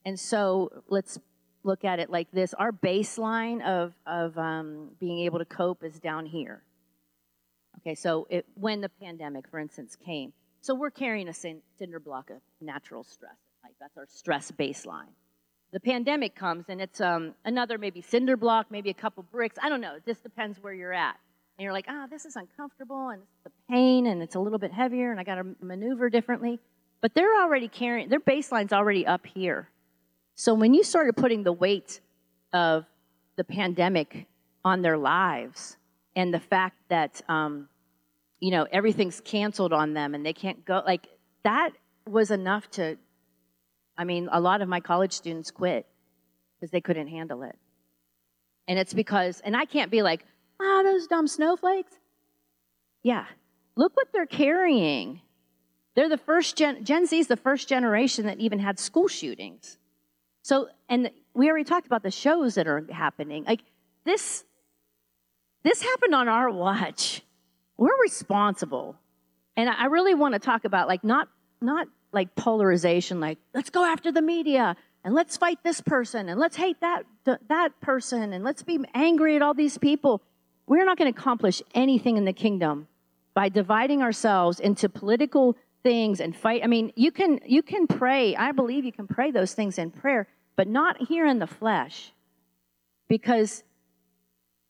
[0.09, 1.19] and so let's
[1.65, 6.01] look at it like this our baseline of, of um, being able to cope is
[6.01, 6.63] down here.
[7.77, 12.31] Okay, so it, when the pandemic, for instance, came, so we're carrying a cinder block
[12.31, 13.37] of natural stress.
[13.63, 15.13] Like that's our stress baseline.
[15.73, 19.59] The pandemic comes and it's um, another maybe cinder block, maybe a couple bricks.
[19.63, 19.97] I don't know.
[19.97, 21.17] It just depends where you're at.
[21.59, 24.41] And you're like, ah, oh, this is uncomfortable and it's the pain and it's a
[24.41, 26.61] little bit heavier and I got to maneuver differently.
[27.03, 29.69] But they're already carrying, their baseline's already up here.
[30.39, 32.01] So when you started putting the weight
[32.53, 32.87] of
[33.35, 34.27] the pandemic
[34.65, 35.77] on their lives
[36.15, 37.69] and the fact that, um,
[38.39, 41.09] you know, everything's canceled on them and they can't go, like
[41.43, 41.71] that
[42.07, 42.97] was enough to,
[43.97, 45.87] I mean, a lot of my college students quit
[46.55, 47.57] because they couldn't handle it.
[48.69, 50.25] And it's because, and I can't be like,
[50.61, 51.95] wow, those dumb snowflakes.
[53.03, 53.25] Yeah,
[53.75, 55.21] look what they're carrying.
[55.97, 59.79] They're the first gen, Gen Z is the first generation that even had school shootings.
[60.49, 63.45] So, and we already talked about the shows that are happening.
[63.45, 63.61] Like
[64.07, 64.45] this,
[65.63, 67.21] this happened on our watch.
[67.77, 68.97] We're responsible.
[69.59, 71.29] And I really want to talk about like not
[71.61, 76.41] not like polarization, like let's go after the media and let's fight this person and
[76.41, 80.23] let's hate that that person and let's be angry at all these people.
[80.67, 82.89] We're not going to accomplish anything in the kingdom
[83.35, 86.63] by dividing ourselves into political things and fight.
[86.65, 88.35] I mean, you can you can pray.
[88.35, 90.27] I believe you can pray those things in prayer,
[90.59, 92.13] but not here in the flesh.
[93.07, 93.63] Because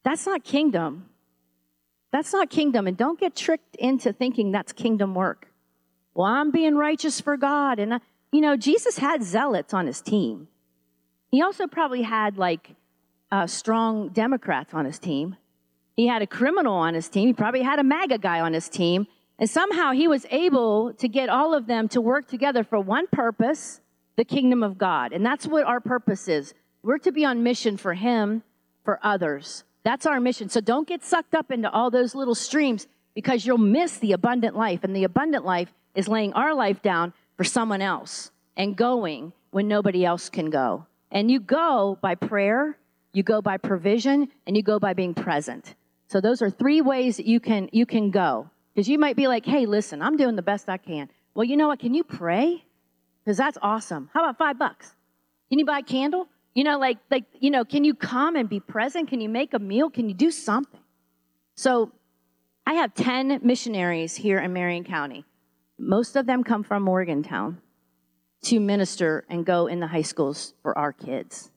[0.04, 1.08] that's not kingdom.
[2.12, 2.86] That's not kingdom.
[2.86, 5.48] And don't get tricked into thinking that's kingdom work.
[6.12, 7.78] Well, I'm being righteous for God.
[7.78, 8.00] And, I,
[8.32, 10.48] you know, Jesus had zealots on his team.
[11.30, 12.76] He also probably had like
[13.32, 15.36] uh, strong Democrats on his team.
[15.96, 17.28] He had a criminal on his team.
[17.28, 19.06] He probably had a MAGA guy on his team.
[19.38, 23.06] And somehow he was able to get all of them to work together for one
[23.06, 23.80] purpose
[24.18, 25.12] the kingdom of God.
[25.12, 26.52] And that's what our purpose is.
[26.82, 28.42] We're to be on mission for him,
[28.84, 29.62] for others.
[29.84, 30.48] That's our mission.
[30.48, 34.56] So don't get sucked up into all those little streams because you'll miss the abundant
[34.56, 34.82] life.
[34.82, 39.68] And the abundant life is laying our life down for someone else and going when
[39.68, 40.84] nobody else can go.
[41.12, 42.76] And you go by prayer,
[43.12, 45.76] you go by provision, and you go by being present.
[46.08, 48.50] So those are three ways that you can you can go.
[48.74, 51.08] Because you might be like, hey, listen, I'm doing the best I can.
[51.34, 51.78] Well, you know what?
[51.78, 52.64] Can you pray?
[53.28, 54.08] Because that's awesome.
[54.14, 54.94] How about five bucks?
[55.50, 56.28] Can you buy a candle?
[56.54, 59.10] You know, like, like, you know, can you come and be present?
[59.10, 59.90] Can you make a meal?
[59.90, 60.80] Can you do something?
[61.54, 61.92] So
[62.66, 65.26] I have 10 missionaries here in Marion County.
[65.78, 67.60] Most of them come from Morgantown
[68.44, 71.50] to minister and go in the high schools for our kids.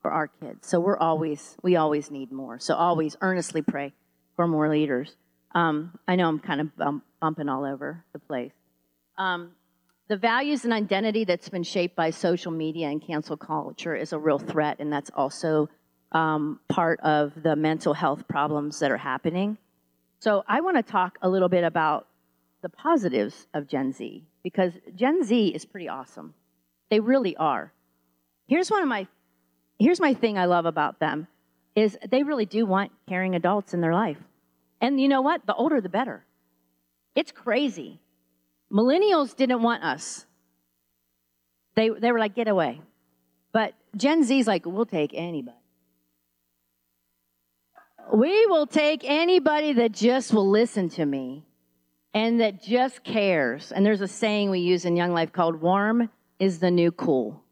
[0.00, 0.68] For our kids.
[0.68, 2.60] So we're always, we always need more.
[2.60, 3.94] So always earnestly pray
[4.36, 5.16] for more leaders.
[5.56, 8.52] Um, I know I'm kind of bump, bumping all over the place.
[9.18, 9.50] Um,
[10.08, 14.18] the values and identity that's been shaped by social media and cancel culture is a
[14.18, 15.68] real threat, and that's also
[16.12, 19.56] um, part of the mental health problems that are happening.
[20.20, 22.06] So, I want to talk a little bit about
[22.62, 26.34] the positives of Gen Z because Gen Z is pretty awesome.
[26.90, 27.72] They really are.
[28.46, 29.06] Here's one of my
[29.78, 31.26] here's my thing I love about them
[31.74, 34.18] is they really do want caring adults in their life.
[34.80, 35.44] And you know what?
[35.46, 36.24] The older the better.
[37.14, 38.00] It's crazy.
[38.72, 40.26] Millennials didn't want us.
[41.74, 42.80] They, they were like, get away.
[43.52, 45.56] But Gen Z's like, we'll take anybody.
[48.12, 51.44] We will take anybody that just will listen to me
[52.12, 53.72] and that just cares.
[53.72, 57.42] And there's a saying we use in Young Life called warm is the new cool.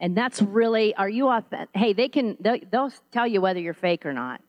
[0.00, 1.70] And that's really, are you authentic?
[1.74, 4.40] Hey, they can, they'll, they'll tell you whether you're fake or not.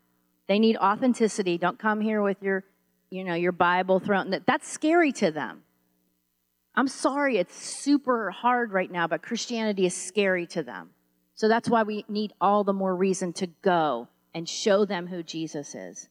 [0.48, 1.58] They need authenticity.
[1.58, 2.64] Don't come here with your,
[3.10, 4.36] you know, your Bible thrown.
[4.46, 5.64] That's scary to them.
[6.78, 10.90] I'm sorry, it's super hard right now, but Christianity is scary to them.
[11.36, 15.24] So that's why we need all the more reason to go and show them who
[15.24, 16.10] Jesus is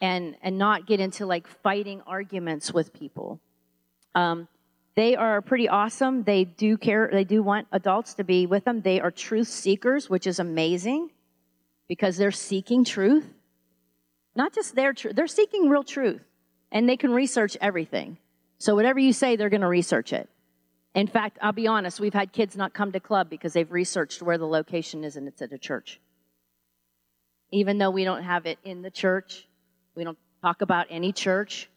[0.00, 3.40] and, and not get into like fighting arguments with people.
[4.14, 4.48] Um,
[4.94, 6.24] they are pretty awesome.
[6.24, 8.80] They do care, they do want adults to be with them.
[8.80, 11.10] They are truth seekers, which is amazing
[11.88, 13.26] because they're seeking truth.
[14.34, 16.22] Not just their truth, they're seeking real truth
[16.72, 18.18] and they can research everything.
[18.58, 20.28] So whatever you say, they're going to research it.
[20.94, 24.22] In fact, I'll be honest, we've had kids not come to club because they've researched
[24.22, 26.00] where the location is and it's at a church.
[27.52, 29.46] Even though we don't have it in the church,
[29.94, 31.68] we don't talk about any church,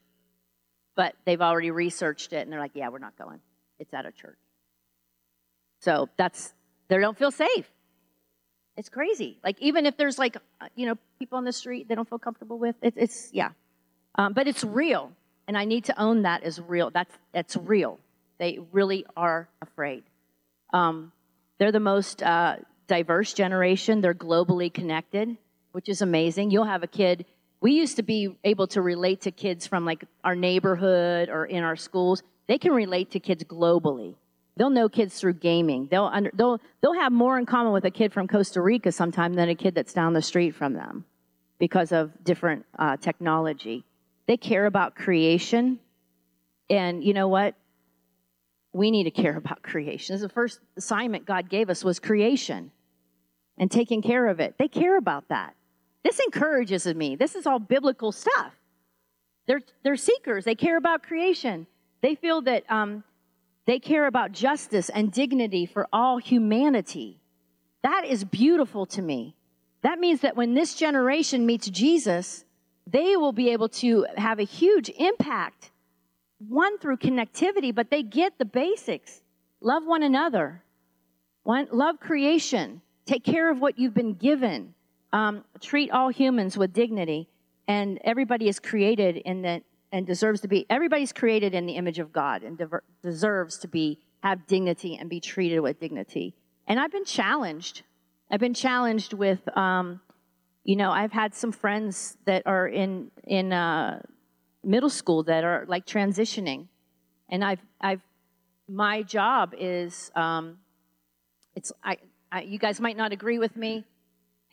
[0.96, 3.40] but they've already researched it and they're like, yeah, we're not going.
[3.78, 4.38] It's at a church.
[5.82, 6.54] So that's,
[6.88, 7.70] they don't feel safe.
[8.78, 9.38] It's crazy.
[9.44, 12.20] Like, even if there's like, uh, you know, people on the street they don't feel
[12.20, 13.50] comfortable with, it, it's, yeah.
[14.16, 15.12] Um, but it's real.
[15.50, 16.92] And I need to own that as real.
[16.92, 18.00] That's, that's real.
[18.38, 20.04] They really are afraid.
[20.72, 21.12] Um,
[21.58, 24.00] they're the most uh, diverse generation.
[24.00, 25.38] They're globally connected,
[25.72, 26.52] which is amazing.
[26.52, 27.26] You'll have a kid.
[27.62, 31.64] We used to be able to relate to kids from like our neighborhood or in
[31.64, 32.22] our schools.
[32.46, 34.14] They can relate to kids globally.
[34.56, 35.88] They'll know kids through gaming.
[35.90, 39.34] They'll, under, they'll, they'll have more in common with a kid from Costa Rica sometime
[39.34, 41.06] than a kid that's down the street from them
[41.58, 43.84] because of different uh, technology.
[44.30, 45.80] They care about creation.
[46.70, 47.56] And you know what?
[48.74, 50.14] We need to care about creation.
[50.14, 52.70] This is the first assignment God gave us was creation
[53.58, 54.54] and taking care of it.
[54.60, 55.56] They care about that.
[56.04, 57.16] This encourages me.
[57.16, 58.54] This is all biblical stuff.
[59.48, 60.46] They're, they're seekers.
[60.46, 61.66] They care about creation.
[62.02, 63.04] They feel that um,
[63.66, 67.20] they care about justice and dignity for all humanity.
[67.82, 69.36] That is beautiful to me.
[69.82, 72.46] That means that when this generation meets Jesus,
[72.92, 75.72] they will be able to have a huge impact.
[76.48, 79.22] One through connectivity, but they get the basics.
[79.62, 80.64] Love one another.
[81.44, 82.82] One, love creation.
[83.06, 84.74] Take care of what you've been given.
[85.12, 87.28] Um, treat all humans with dignity.
[87.68, 92.00] And everybody is created in the and deserves to be everybody's created in the image
[92.00, 96.36] of God and dever, deserves to be have dignity and be treated with dignity.
[96.68, 97.84] And I've been challenged.
[98.30, 100.02] I've been challenged with, um,
[100.64, 104.02] you know, I've had some friends that are in in uh,
[104.64, 106.68] middle school that are like transitioning,
[107.30, 108.02] and I've I've
[108.68, 110.58] my job is um,
[111.56, 111.98] it's I,
[112.32, 113.86] I you guys might not agree with me,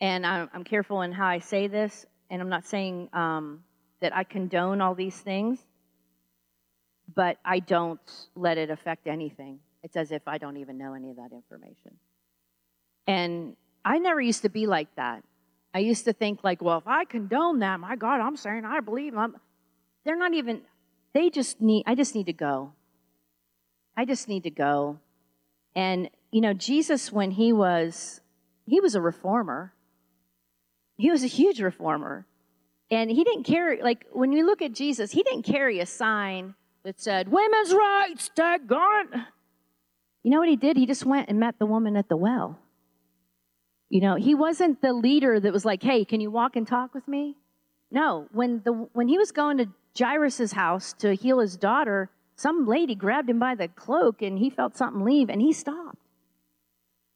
[0.01, 3.63] and I'm, I'm careful in how I say this, and I'm not saying um,
[4.01, 5.59] that I condone all these things,
[7.13, 7.99] but I don't
[8.35, 9.59] let it affect anything.
[9.83, 11.93] It's as if I don't even know any of that information.
[13.05, 15.23] And I never used to be like that.
[15.77, 18.79] I used to think like, well, if I condone that, my God, I'm saying I
[18.79, 19.35] believe them.
[20.03, 20.61] They're not even.
[21.13, 21.83] They just need.
[21.85, 22.73] I just need to go.
[23.95, 24.97] I just need to go.
[25.75, 28.21] And you know, Jesus, when he was,
[28.65, 29.71] he was a reformer.
[30.97, 32.25] He was a huge reformer.
[32.89, 36.55] And he didn't carry, like, when you look at Jesus, he didn't carry a sign
[36.85, 39.27] that said, women's rights, daggone.
[40.23, 40.75] You know what he did?
[40.75, 42.57] He just went and met the woman at the well.
[43.89, 46.93] You know, he wasn't the leader that was like, hey, can you walk and talk
[46.93, 47.37] with me?
[47.89, 52.67] No, when, the, when he was going to Jairus' house to heal his daughter, some
[52.67, 55.97] lady grabbed him by the cloak and he felt something leave and he stopped.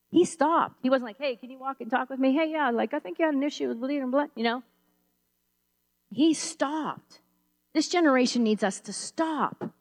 [0.10, 0.76] He stopped.
[0.82, 2.34] He wasn't like, hey, can you walk and talk with me?
[2.34, 4.64] Hey, yeah, like, I think you had an issue with bleeding blood, you know?
[6.10, 7.20] He stopped.
[7.74, 9.72] This generation needs us to stop.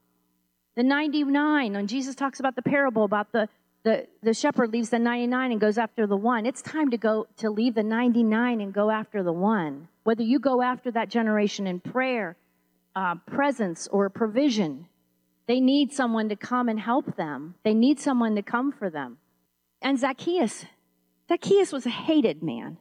[0.77, 3.49] The 99, when Jesus talks about the parable about the,
[3.83, 7.27] the, the shepherd leaves the 99 and goes after the one, it's time to go
[7.39, 9.89] to leave the 99 and go after the one.
[10.05, 12.37] Whether you go after that generation in prayer,
[12.95, 14.87] uh, presence, or provision,
[15.47, 17.55] they need someone to come and help them.
[17.65, 19.19] They need someone to come for them.
[19.81, 20.67] And Zacchaeus,
[21.29, 22.77] Zacchaeus was a hated man.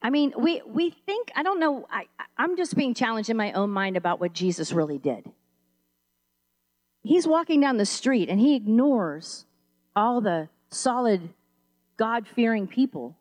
[0.00, 2.04] I mean, we, we think, I don't know, I,
[2.36, 5.30] I'm just being challenged in my own mind about what Jesus really did.
[7.04, 9.44] He's walking down the street and he ignores
[9.94, 11.28] all the solid,
[11.96, 13.14] God fearing people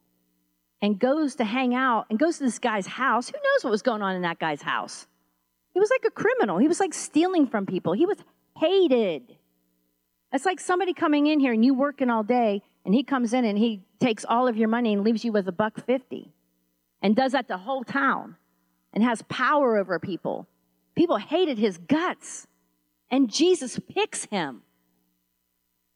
[0.82, 3.28] and goes to hang out and goes to this guy's house.
[3.28, 5.06] Who knows what was going on in that guy's house?
[5.74, 6.58] He was like a criminal.
[6.58, 7.94] He was like stealing from people.
[7.94, 8.18] He was
[8.58, 9.36] hated.
[10.32, 13.46] It's like somebody coming in here and you working all day and he comes in
[13.46, 16.32] and he takes all of your money and leaves you with a buck 50
[17.02, 18.38] and does that to whole town
[18.94, 20.48] and has power over people.
[20.96, 22.48] People hated his guts.
[23.14, 24.64] And Jesus picks him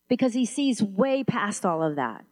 [0.08, 2.23] because he sees way past all of that.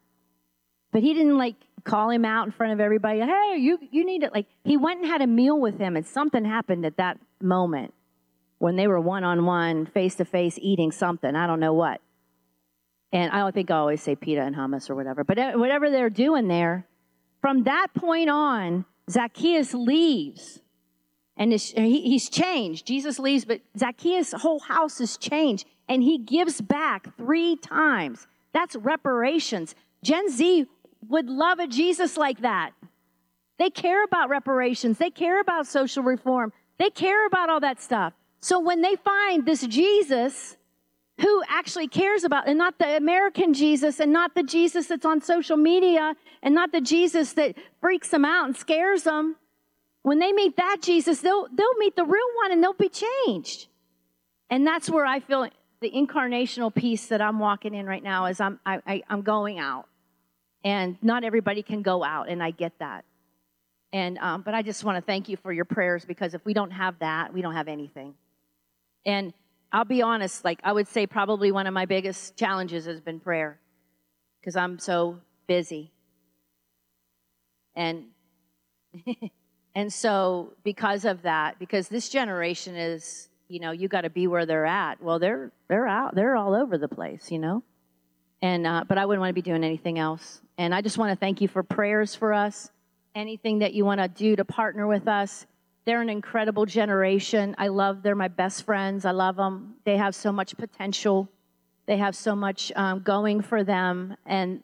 [0.91, 3.19] But he didn't like call him out in front of everybody.
[3.19, 4.31] Hey, you, you need it.
[4.31, 7.95] Like he went and had a meal with him, and something happened at that moment
[8.59, 11.35] when they were one on one, face to face, eating something.
[11.35, 11.99] I don't know what.
[13.11, 15.89] And I don't think I always say pita and hummus or whatever, but uh, whatever
[15.89, 16.85] they're doing there,
[17.41, 20.59] from that point on, Zacchaeus leaves.
[21.37, 22.87] And he's changed.
[22.87, 25.65] Jesus leaves, but Zacchaeus' whole house is changed.
[25.89, 28.27] And he gives back three times.
[28.53, 29.75] That's reparations.
[30.03, 30.65] Gen Z
[31.09, 32.71] would love a Jesus like that.
[33.57, 38.13] They care about reparations, they care about social reform, they care about all that stuff.
[38.41, 40.57] So when they find this Jesus
[41.21, 45.21] who actually cares about, and not the American Jesus, and not the Jesus that's on
[45.21, 49.37] social media, and not the Jesus that freaks them out and scares them.
[50.05, 53.69] When they meet that Jesus, they'll, they'll meet the real one and they'll be changed.
[54.51, 55.49] And that's where I feel
[55.81, 59.57] the incarnational piece that I'm walking in right now is I'm, I, I, I'm going
[59.57, 59.87] out.
[60.63, 63.03] And not everybody can go out, and I get that.
[63.93, 66.53] And, um, but I just want to thank you for your prayers because if we
[66.53, 68.13] don't have that, we don't have anything.
[69.07, 69.33] And
[69.71, 73.19] I'll be honest, like I would say probably one of my biggest challenges has been
[73.19, 73.59] prayer
[74.39, 75.91] because I'm so busy.
[77.75, 78.05] And
[79.75, 84.27] and so because of that, because this generation is, you know, you got to be
[84.27, 85.01] where they're at.
[85.01, 87.63] Well, they're they're out, they're all over the place, you know.
[88.41, 90.41] And uh, but I wouldn't want to be doing anything else.
[90.57, 92.71] And I just want to thank you for prayers for us.
[93.13, 95.45] Anything that you want to do to partner with us
[95.85, 97.55] they're an incredible generation.
[97.59, 99.05] I love, they're my best friends.
[99.05, 99.75] I love them.
[99.85, 101.29] They have so much potential.
[101.85, 104.17] They have so much um, going for them.
[104.25, 104.63] And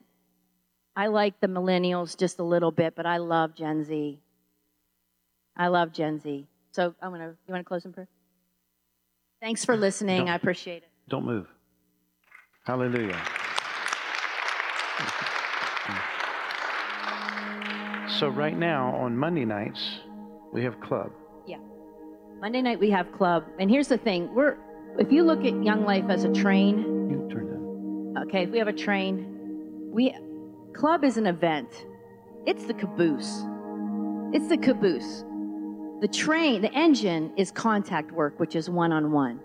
[0.95, 4.19] I like the millennials just a little bit, but I love Gen Z.
[5.55, 6.47] I love Gen Z.
[6.71, 7.35] So I'm gonna.
[7.47, 8.07] You want to close in prayer?
[9.41, 10.19] Thanks for listening.
[10.19, 10.89] Don't, I appreciate it.
[11.09, 11.47] Don't move.
[12.65, 13.19] Hallelujah.
[18.19, 19.99] So right now on Monday nights,
[20.53, 21.11] we have club.
[21.47, 21.57] Yeah.
[22.39, 23.45] Monday night we have club.
[23.59, 24.33] And here's the thing.
[24.35, 24.57] We're
[24.99, 27.09] if you look at Young Life as a train.
[27.09, 28.23] You turn down.
[28.27, 30.15] Okay, we have a train, we
[30.75, 31.87] club is an event.
[32.45, 33.43] It's the caboose.
[34.33, 35.23] It's the caboose.
[36.01, 39.39] The train, the engine is contact work, which is one on one.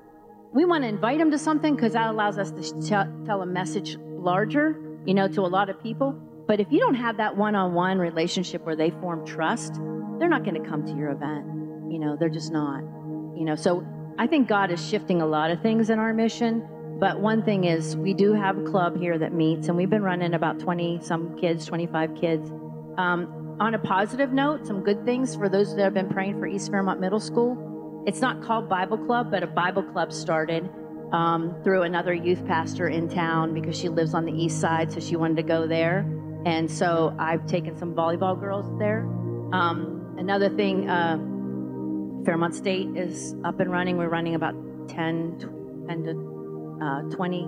[0.54, 3.98] We want to invite them to something because that allows us to tell a message
[4.00, 6.12] larger, you know, to a lot of people.
[6.48, 9.74] But if you don't have that one on one relationship where they form trust,
[10.18, 11.44] they're not going to come to your event.
[11.92, 12.80] You know, they're just not.
[13.36, 13.86] You know, so
[14.18, 16.66] I think God is shifting a lot of things in our mission.
[16.98, 20.02] But one thing is, we do have a club here that meets, and we've been
[20.02, 22.50] running about 20 some kids, 25 kids.
[22.96, 26.46] Um, on a positive note, some good things for those that have been praying for
[26.46, 28.04] East Fairmont Middle School.
[28.07, 30.68] It's not called Bible Club, but a Bible Club started
[31.12, 35.00] um, through another youth pastor in town because she lives on the east side, so
[35.00, 36.00] she wanted to go there.
[36.44, 39.00] And so I've taken some volleyball girls there.
[39.52, 41.16] Um, another thing, uh,
[42.24, 43.96] Fairmont State is up and running.
[43.96, 44.54] We're running about
[44.88, 47.38] 10, 10 to uh, 20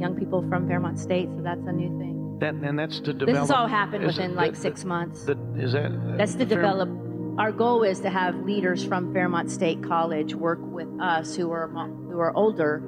[0.00, 2.17] young people from Fairmont State, so that's a new thing.
[2.40, 3.26] That, and that's to develop.
[3.26, 5.24] This has all happened within like six months.
[5.24, 6.16] The, is that?
[6.16, 6.88] That's to develop.
[7.38, 11.68] Our goal is to have leaders from Fairmont State College work with us who are
[11.68, 12.82] who are older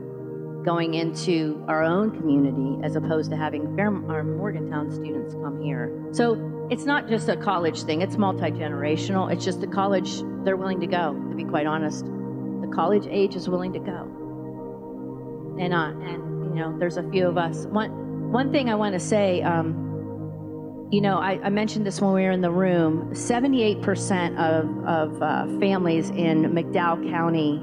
[0.64, 5.90] going into our own community as opposed to having Fairmont, our Morgantown students come here.
[6.12, 9.32] So it's not just a college thing, it's multi generational.
[9.32, 12.04] It's just the college, they're willing to go, to be quite honest.
[12.04, 15.56] The college age is willing to go.
[15.58, 17.66] And, uh, and you know, there's a few of us.
[17.66, 22.12] One, one thing I want to say, um, you know, I, I, mentioned this when
[22.12, 27.58] we were in the room 78% of, of uh, families in McDowell County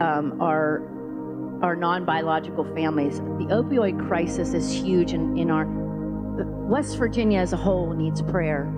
[0.00, 0.82] um, are
[1.62, 3.18] our non-biological families.
[3.18, 5.66] The opioid crisis is huge in, in our
[6.68, 8.72] West Virginia as a whole needs prayer.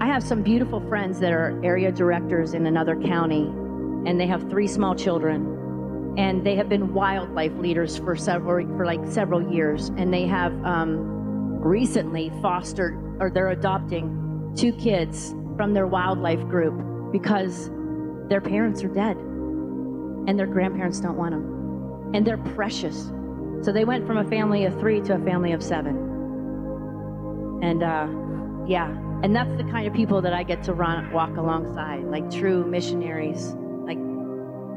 [0.00, 3.42] I have some beautiful friends that are area directors in another county,
[4.06, 5.59] and they have three small children,
[6.16, 10.26] and they have been Young Life leaders for several for like several years, and they
[10.26, 17.70] have um, recently fostered or they're adopting two kids from their Young Life group because
[18.28, 21.60] their parents are dead, and their grandparents don't want them
[22.14, 23.12] and they're precious.
[23.62, 25.96] So they went from a family of three to a family of seven.
[27.62, 28.08] And uh,
[28.66, 28.88] yeah,
[29.22, 32.64] and that's the kind of people that I get to run, walk alongside, like true
[32.64, 33.54] missionaries.
[33.84, 33.98] Like,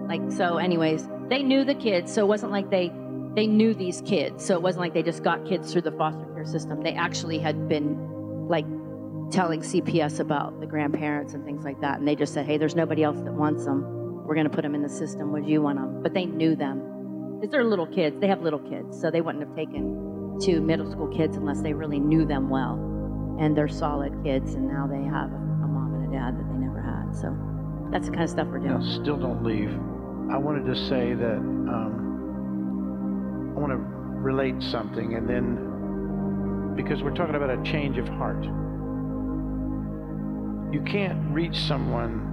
[0.08, 0.58] like so.
[0.58, 2.92] Anyways, they knew the kids, so it wasn't like they
[3.36, 4.46] they knew these kids.
[4.46, 6.84] So it wasn't like they just got kids through the foster care system.
[6.84, 8.66] They actually had been like
[9.32, 12.76] telling CPS about the grandparents and things like that, and they just said, "Hey, there's
[12.76, 14.26] nobody else that wants them.
[14.26, 15.32] We're going to put them in the system.
[15.32, 16.94] Would you want them?" But they knew them
[17.52, 18.20] they're little kids.
[18.20, 21.74] They have little kids, so they wouldn't have taken two middle school kids unless they
[21.74, 22.76] really knew them well.
[23.40, 26.58] And they're solid kids, and now they have a mom and a dad that they
[26.58, 27.16] never had.
[27.16, 27.36] So
[27.92, 28.82] that's the kind of stuff we're doing.
[28.82, 29.72] Yeah, still don't leave.
[30.32, 32.04] I wanted to say that um,
[33.56, 38.44] I want to relate something, and then because we're talking about a change of heart,
[40.74, 42.32] you can't reach someone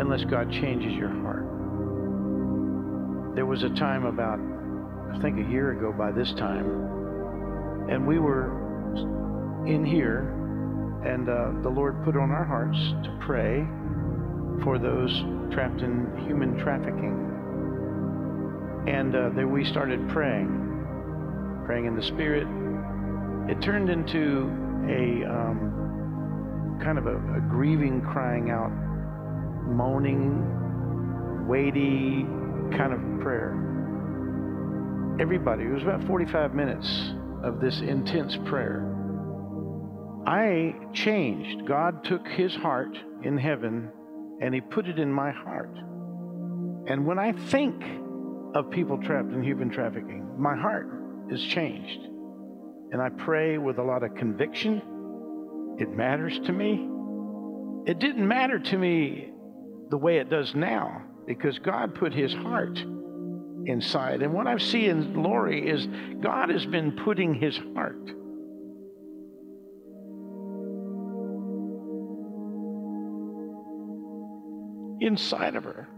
[0.00, 1.46] unless God changes your heart.
[3.36, 4.40] There was a time about,
[5.14, 6.66] I think a year ago by this time,
[7.88, 8.50] and we were
[9.66, 10.34] in here,
[11.04, 13.66] and uh, the Lord put on our hearts to pray
[14.62, 15.10] for those
[15.52, 17.26] trapped in human trafficking.
[18.86, 20.48] And uh, then we started praying,
[21.66, 22.46] praying in the Spirit.
[23.50, 24.48] It turned into
[24.88, 28.70] a um, kind of a, a grieving, crying out,
[29.66, 32.24] moaning, weighty,
[32.76, 33.56] kind of prayer.
[35.20, 38.86] Everybody, it was about 45 minutes of this intense prayer.
[40.26, 41.66] I changed.
[41.66, 43.90] God took his heart in heaven
[44.40, 45.74] and he put it in my heart.
[46.86, 47.82] And when I think
[48.54, 50.88] of people trapped in human trafficking, my heart
[51.30, 52.00] is changed.
[52.92, 54.82] And I pray with a lot of conviction.
[55.78, 56.88] It matters to me.
[57.86, 59.30] It didn't matter to me
[59.90, 62.78] the way it does now because God put his heart
[63.66, 64.22] inside.
[64.22, 65.86] And what I see in Lori is
[66.20, 68.10] God has been putting his heart.
[75.00, 75.88] Inside of her.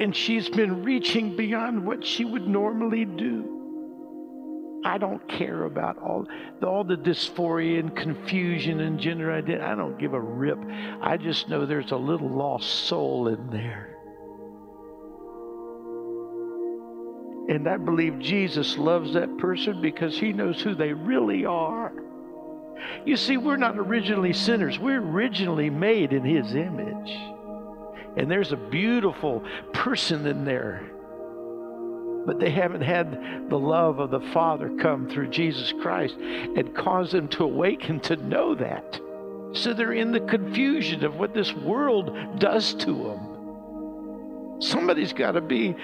[0.00, 3.58] And she's been reaching beyond what she would normally do.
[4.84, 6.26] I don't care about all,
[6.62, 9.62] all the dysphoria and confusion and gender identity.
[9.62, 10.58] I don't give a rip.
[11.02, 13.96] I just know there's a little lost soul in there.
[17.48, 21.92] And I believe Jesus loves that person because he knows who they really are.
[23.04, 27.10] You see, we're not originally sinners, we're originally made in his image.
[28.16, 30.82] And there's a beautiful person in there
[32.28, 37.10] but they haven't had the love of the Father come through Jesus Christ and cause
[37.10, 39.00] them to awaken to know that.
[39.54, 44.60] So they're in the confusion of what this world does to them.
[44.60, 45.74] Somebody's got to be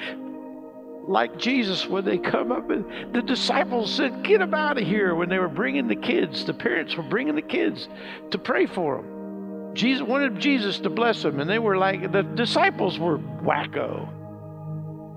[1.07, 5.15] like Jesus when they come up and the disciples said, Get them out of here
[5.15, 6.45] when they were bringing the kids.
[6.45, 7.89] The parents were bringing the kids
[8.31, 9.75] to pray for them.
[9.75, 14.09] Jesus wanted Jesus to bless them, and they were like, the disciples were wacko.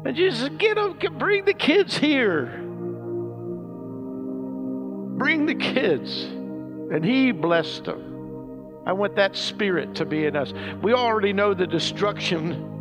[0.06, 2.46] And Jesus said, Get them, bring the kids here.
[5.18, 6.24] Bring the kids.
[6.24, 8.84] And he blessed them.
[8.86, 10.54] I want that spirit to be in us.
[10.82, 12.77] We already know the destruction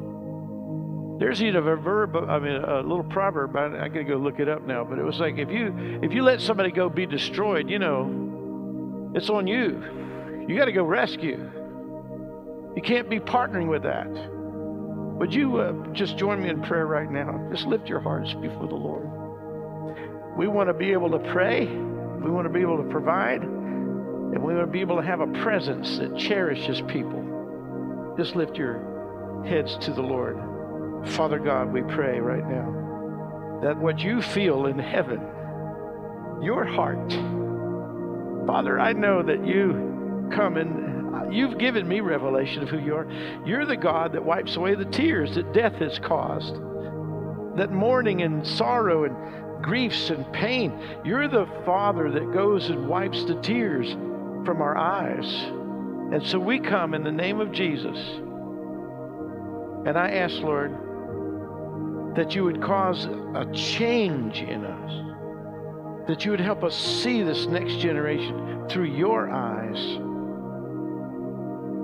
[1.18, 3.56] there's even a verb, I mean, a little proverb.
[3.56, 6.00] I, I got to go look it up now, but it was like if you
[6.02, 9.82] if you let somebody go be destroyed, you know, it's on you.
[10.46, 11.50] You got to go rescue.
[12.76, 14.08] You can't be partnering with that.
[15.18, 17.48] Would you uh, just join me in prayer right now?
[17.50, 19.08] Just lift your hearts before the Lord.
[20.36, 21.64] We want to be able to pray.
[21.64, 23.42] We want to be able to provide.
[23.42, 28.14] And we want to be able to have a presence that cherishes people.
[28.18, 30.36] Just lift your heads to the Lord.
[31.04, 35.20] Father God, we pray right now that what you feel in heaven,
[36.42, 37.12] your heart,
[38.46, 42.94] Father, I know that you come and uh, you've given me revelation of who you
[42.94, 43.08] are.
[43.44, 46.54] You're the God that wipes away the tears that death has caused,
[47.56, 50.78] that mourning and sorrow and griefs and pain.
[51.04, 53.92] You're the Father that goes and wipes the tears
[54.44, 55.26] from our eyes.
[56.12, 57.98] And so we come in the name of Jesus.
[59.86, 60.76] And I ask, Lord,
[62.16, 67.46] that you would cause a change in us, that you would help us see this
[67.46, 69.76] next generation through your eyes.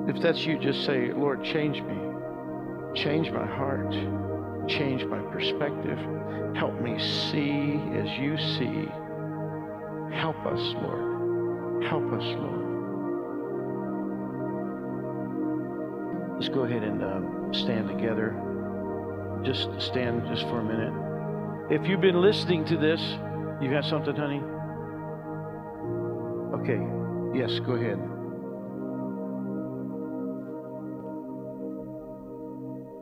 [0.08, 1.98] If that's you, just say, Lord, change me,
[2.94, 3.92] change my heart,
[4.68, 5.98] change my perspective,
[6.56, 8.88] help me see as you see.
[10.16, 11.84] Help us, Lord.
[11.84, 12.62] Help us, Lord.
[16.36, 17.20] Let's go ahead and uh,
[17.52, 18.34] stand together
[19.44, 20.92] just stand just for a minute.
[21.70, 23.00] If you've been listening to this,
[23.60, 24.42] you have something, honey?
[26.60, 26.80] Okay.
[27.34, 27.98] Yes, go ahead.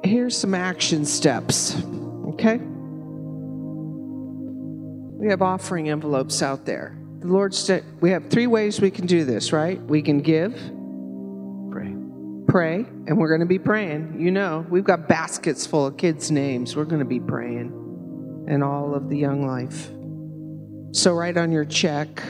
[0.05, 1.77] Here's some action steps,
[2.29, 2.59] okay?
[5.21, 6.97] We have offering envelopes out there.
[7.21, 9.81] The Lord said we have three ways we can do this, right?
[9.83, 10.55] We can give,
[12.51, 14.17] pray, and we're going to be praying.
[14.19, 16.75] You know, we've got baskets full of kids' names.
[16.75, 19.91] We're going to be praying and all of the young life.
[20.93, 22.23] So, write on your check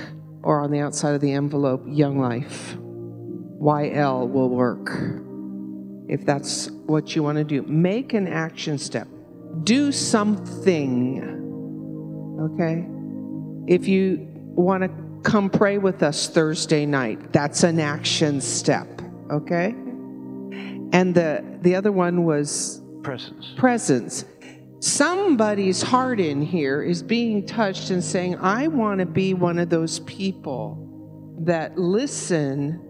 [0.42, 2.76] or on the outside of the envelope, Young Life.
[3.60, 4.90] YL will work
[6.08, 7.62] if that's what you want to do.
[7.62, 9.08] Make an action step,
[9.64, 11.22] do something.
[12.54, 12.86] Okay?
[13.72, 14.90] If you want to
[15.22, 18.88] come pray with us Thursday night, that's an action step.
[19.30, 19.74] Okay?
[20.92, 23.52] And the the other one was presence.
[23.56, 24.24] Presence.
[24.80, 29.68] Somebody's heart in here is being touched and saying, "I want to be one of
[29.68, 32.80] those people that listen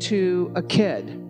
[0.00, 1.22] to a kid."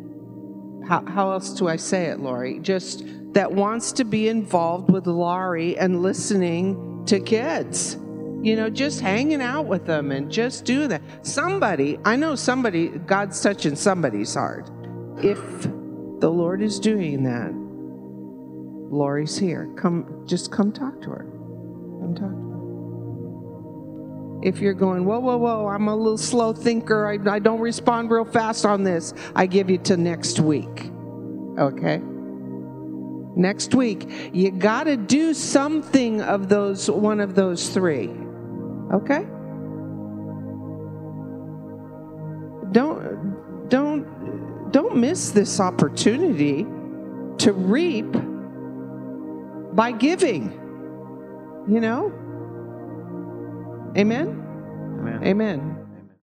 [0.86, 2.60] How, how else do I say it, Lori?
[2.60, 7.96] Just that wants to be involved with Lori and listening to kids
[8.46, 11.02] you know, just hanging out with them and just doing that.
[11.22, 14.70] Somebody, I know somebody, God's touching somebody's heart.
[15.18, 15.66] If
[16.20, 17.52] the Lord is doing that.
[18.90, 19.68] Lori's here.
[19.76, 21.26] Come, just come talk to her.
[22.00, 22.46] Come talk to her.
[24.42, 27.06] If you're going, whoa, whoa, whoa, I'm a little slow thinker.
[27.06, 29.12] I, I don't respond real fast on this.
[29.34, 30.90] I give you to next week.
[31.58, 32.00] Okay?
[33.36, 38.10] Next week, you got to do something of those, one of those three.
[38.92, 39.26] Okay?
[42.72, 44.15] Don't, don't
[44.76, 46.64] don't miss this opportunity
[47.38, 48.12] to reap
[49.74, 50.52] by giving.
[51.66, 52.12] You know?
[53.96, 54.44] Amen?
[55.00, 55.24] Amen.
[55.24, 55.75] Amen.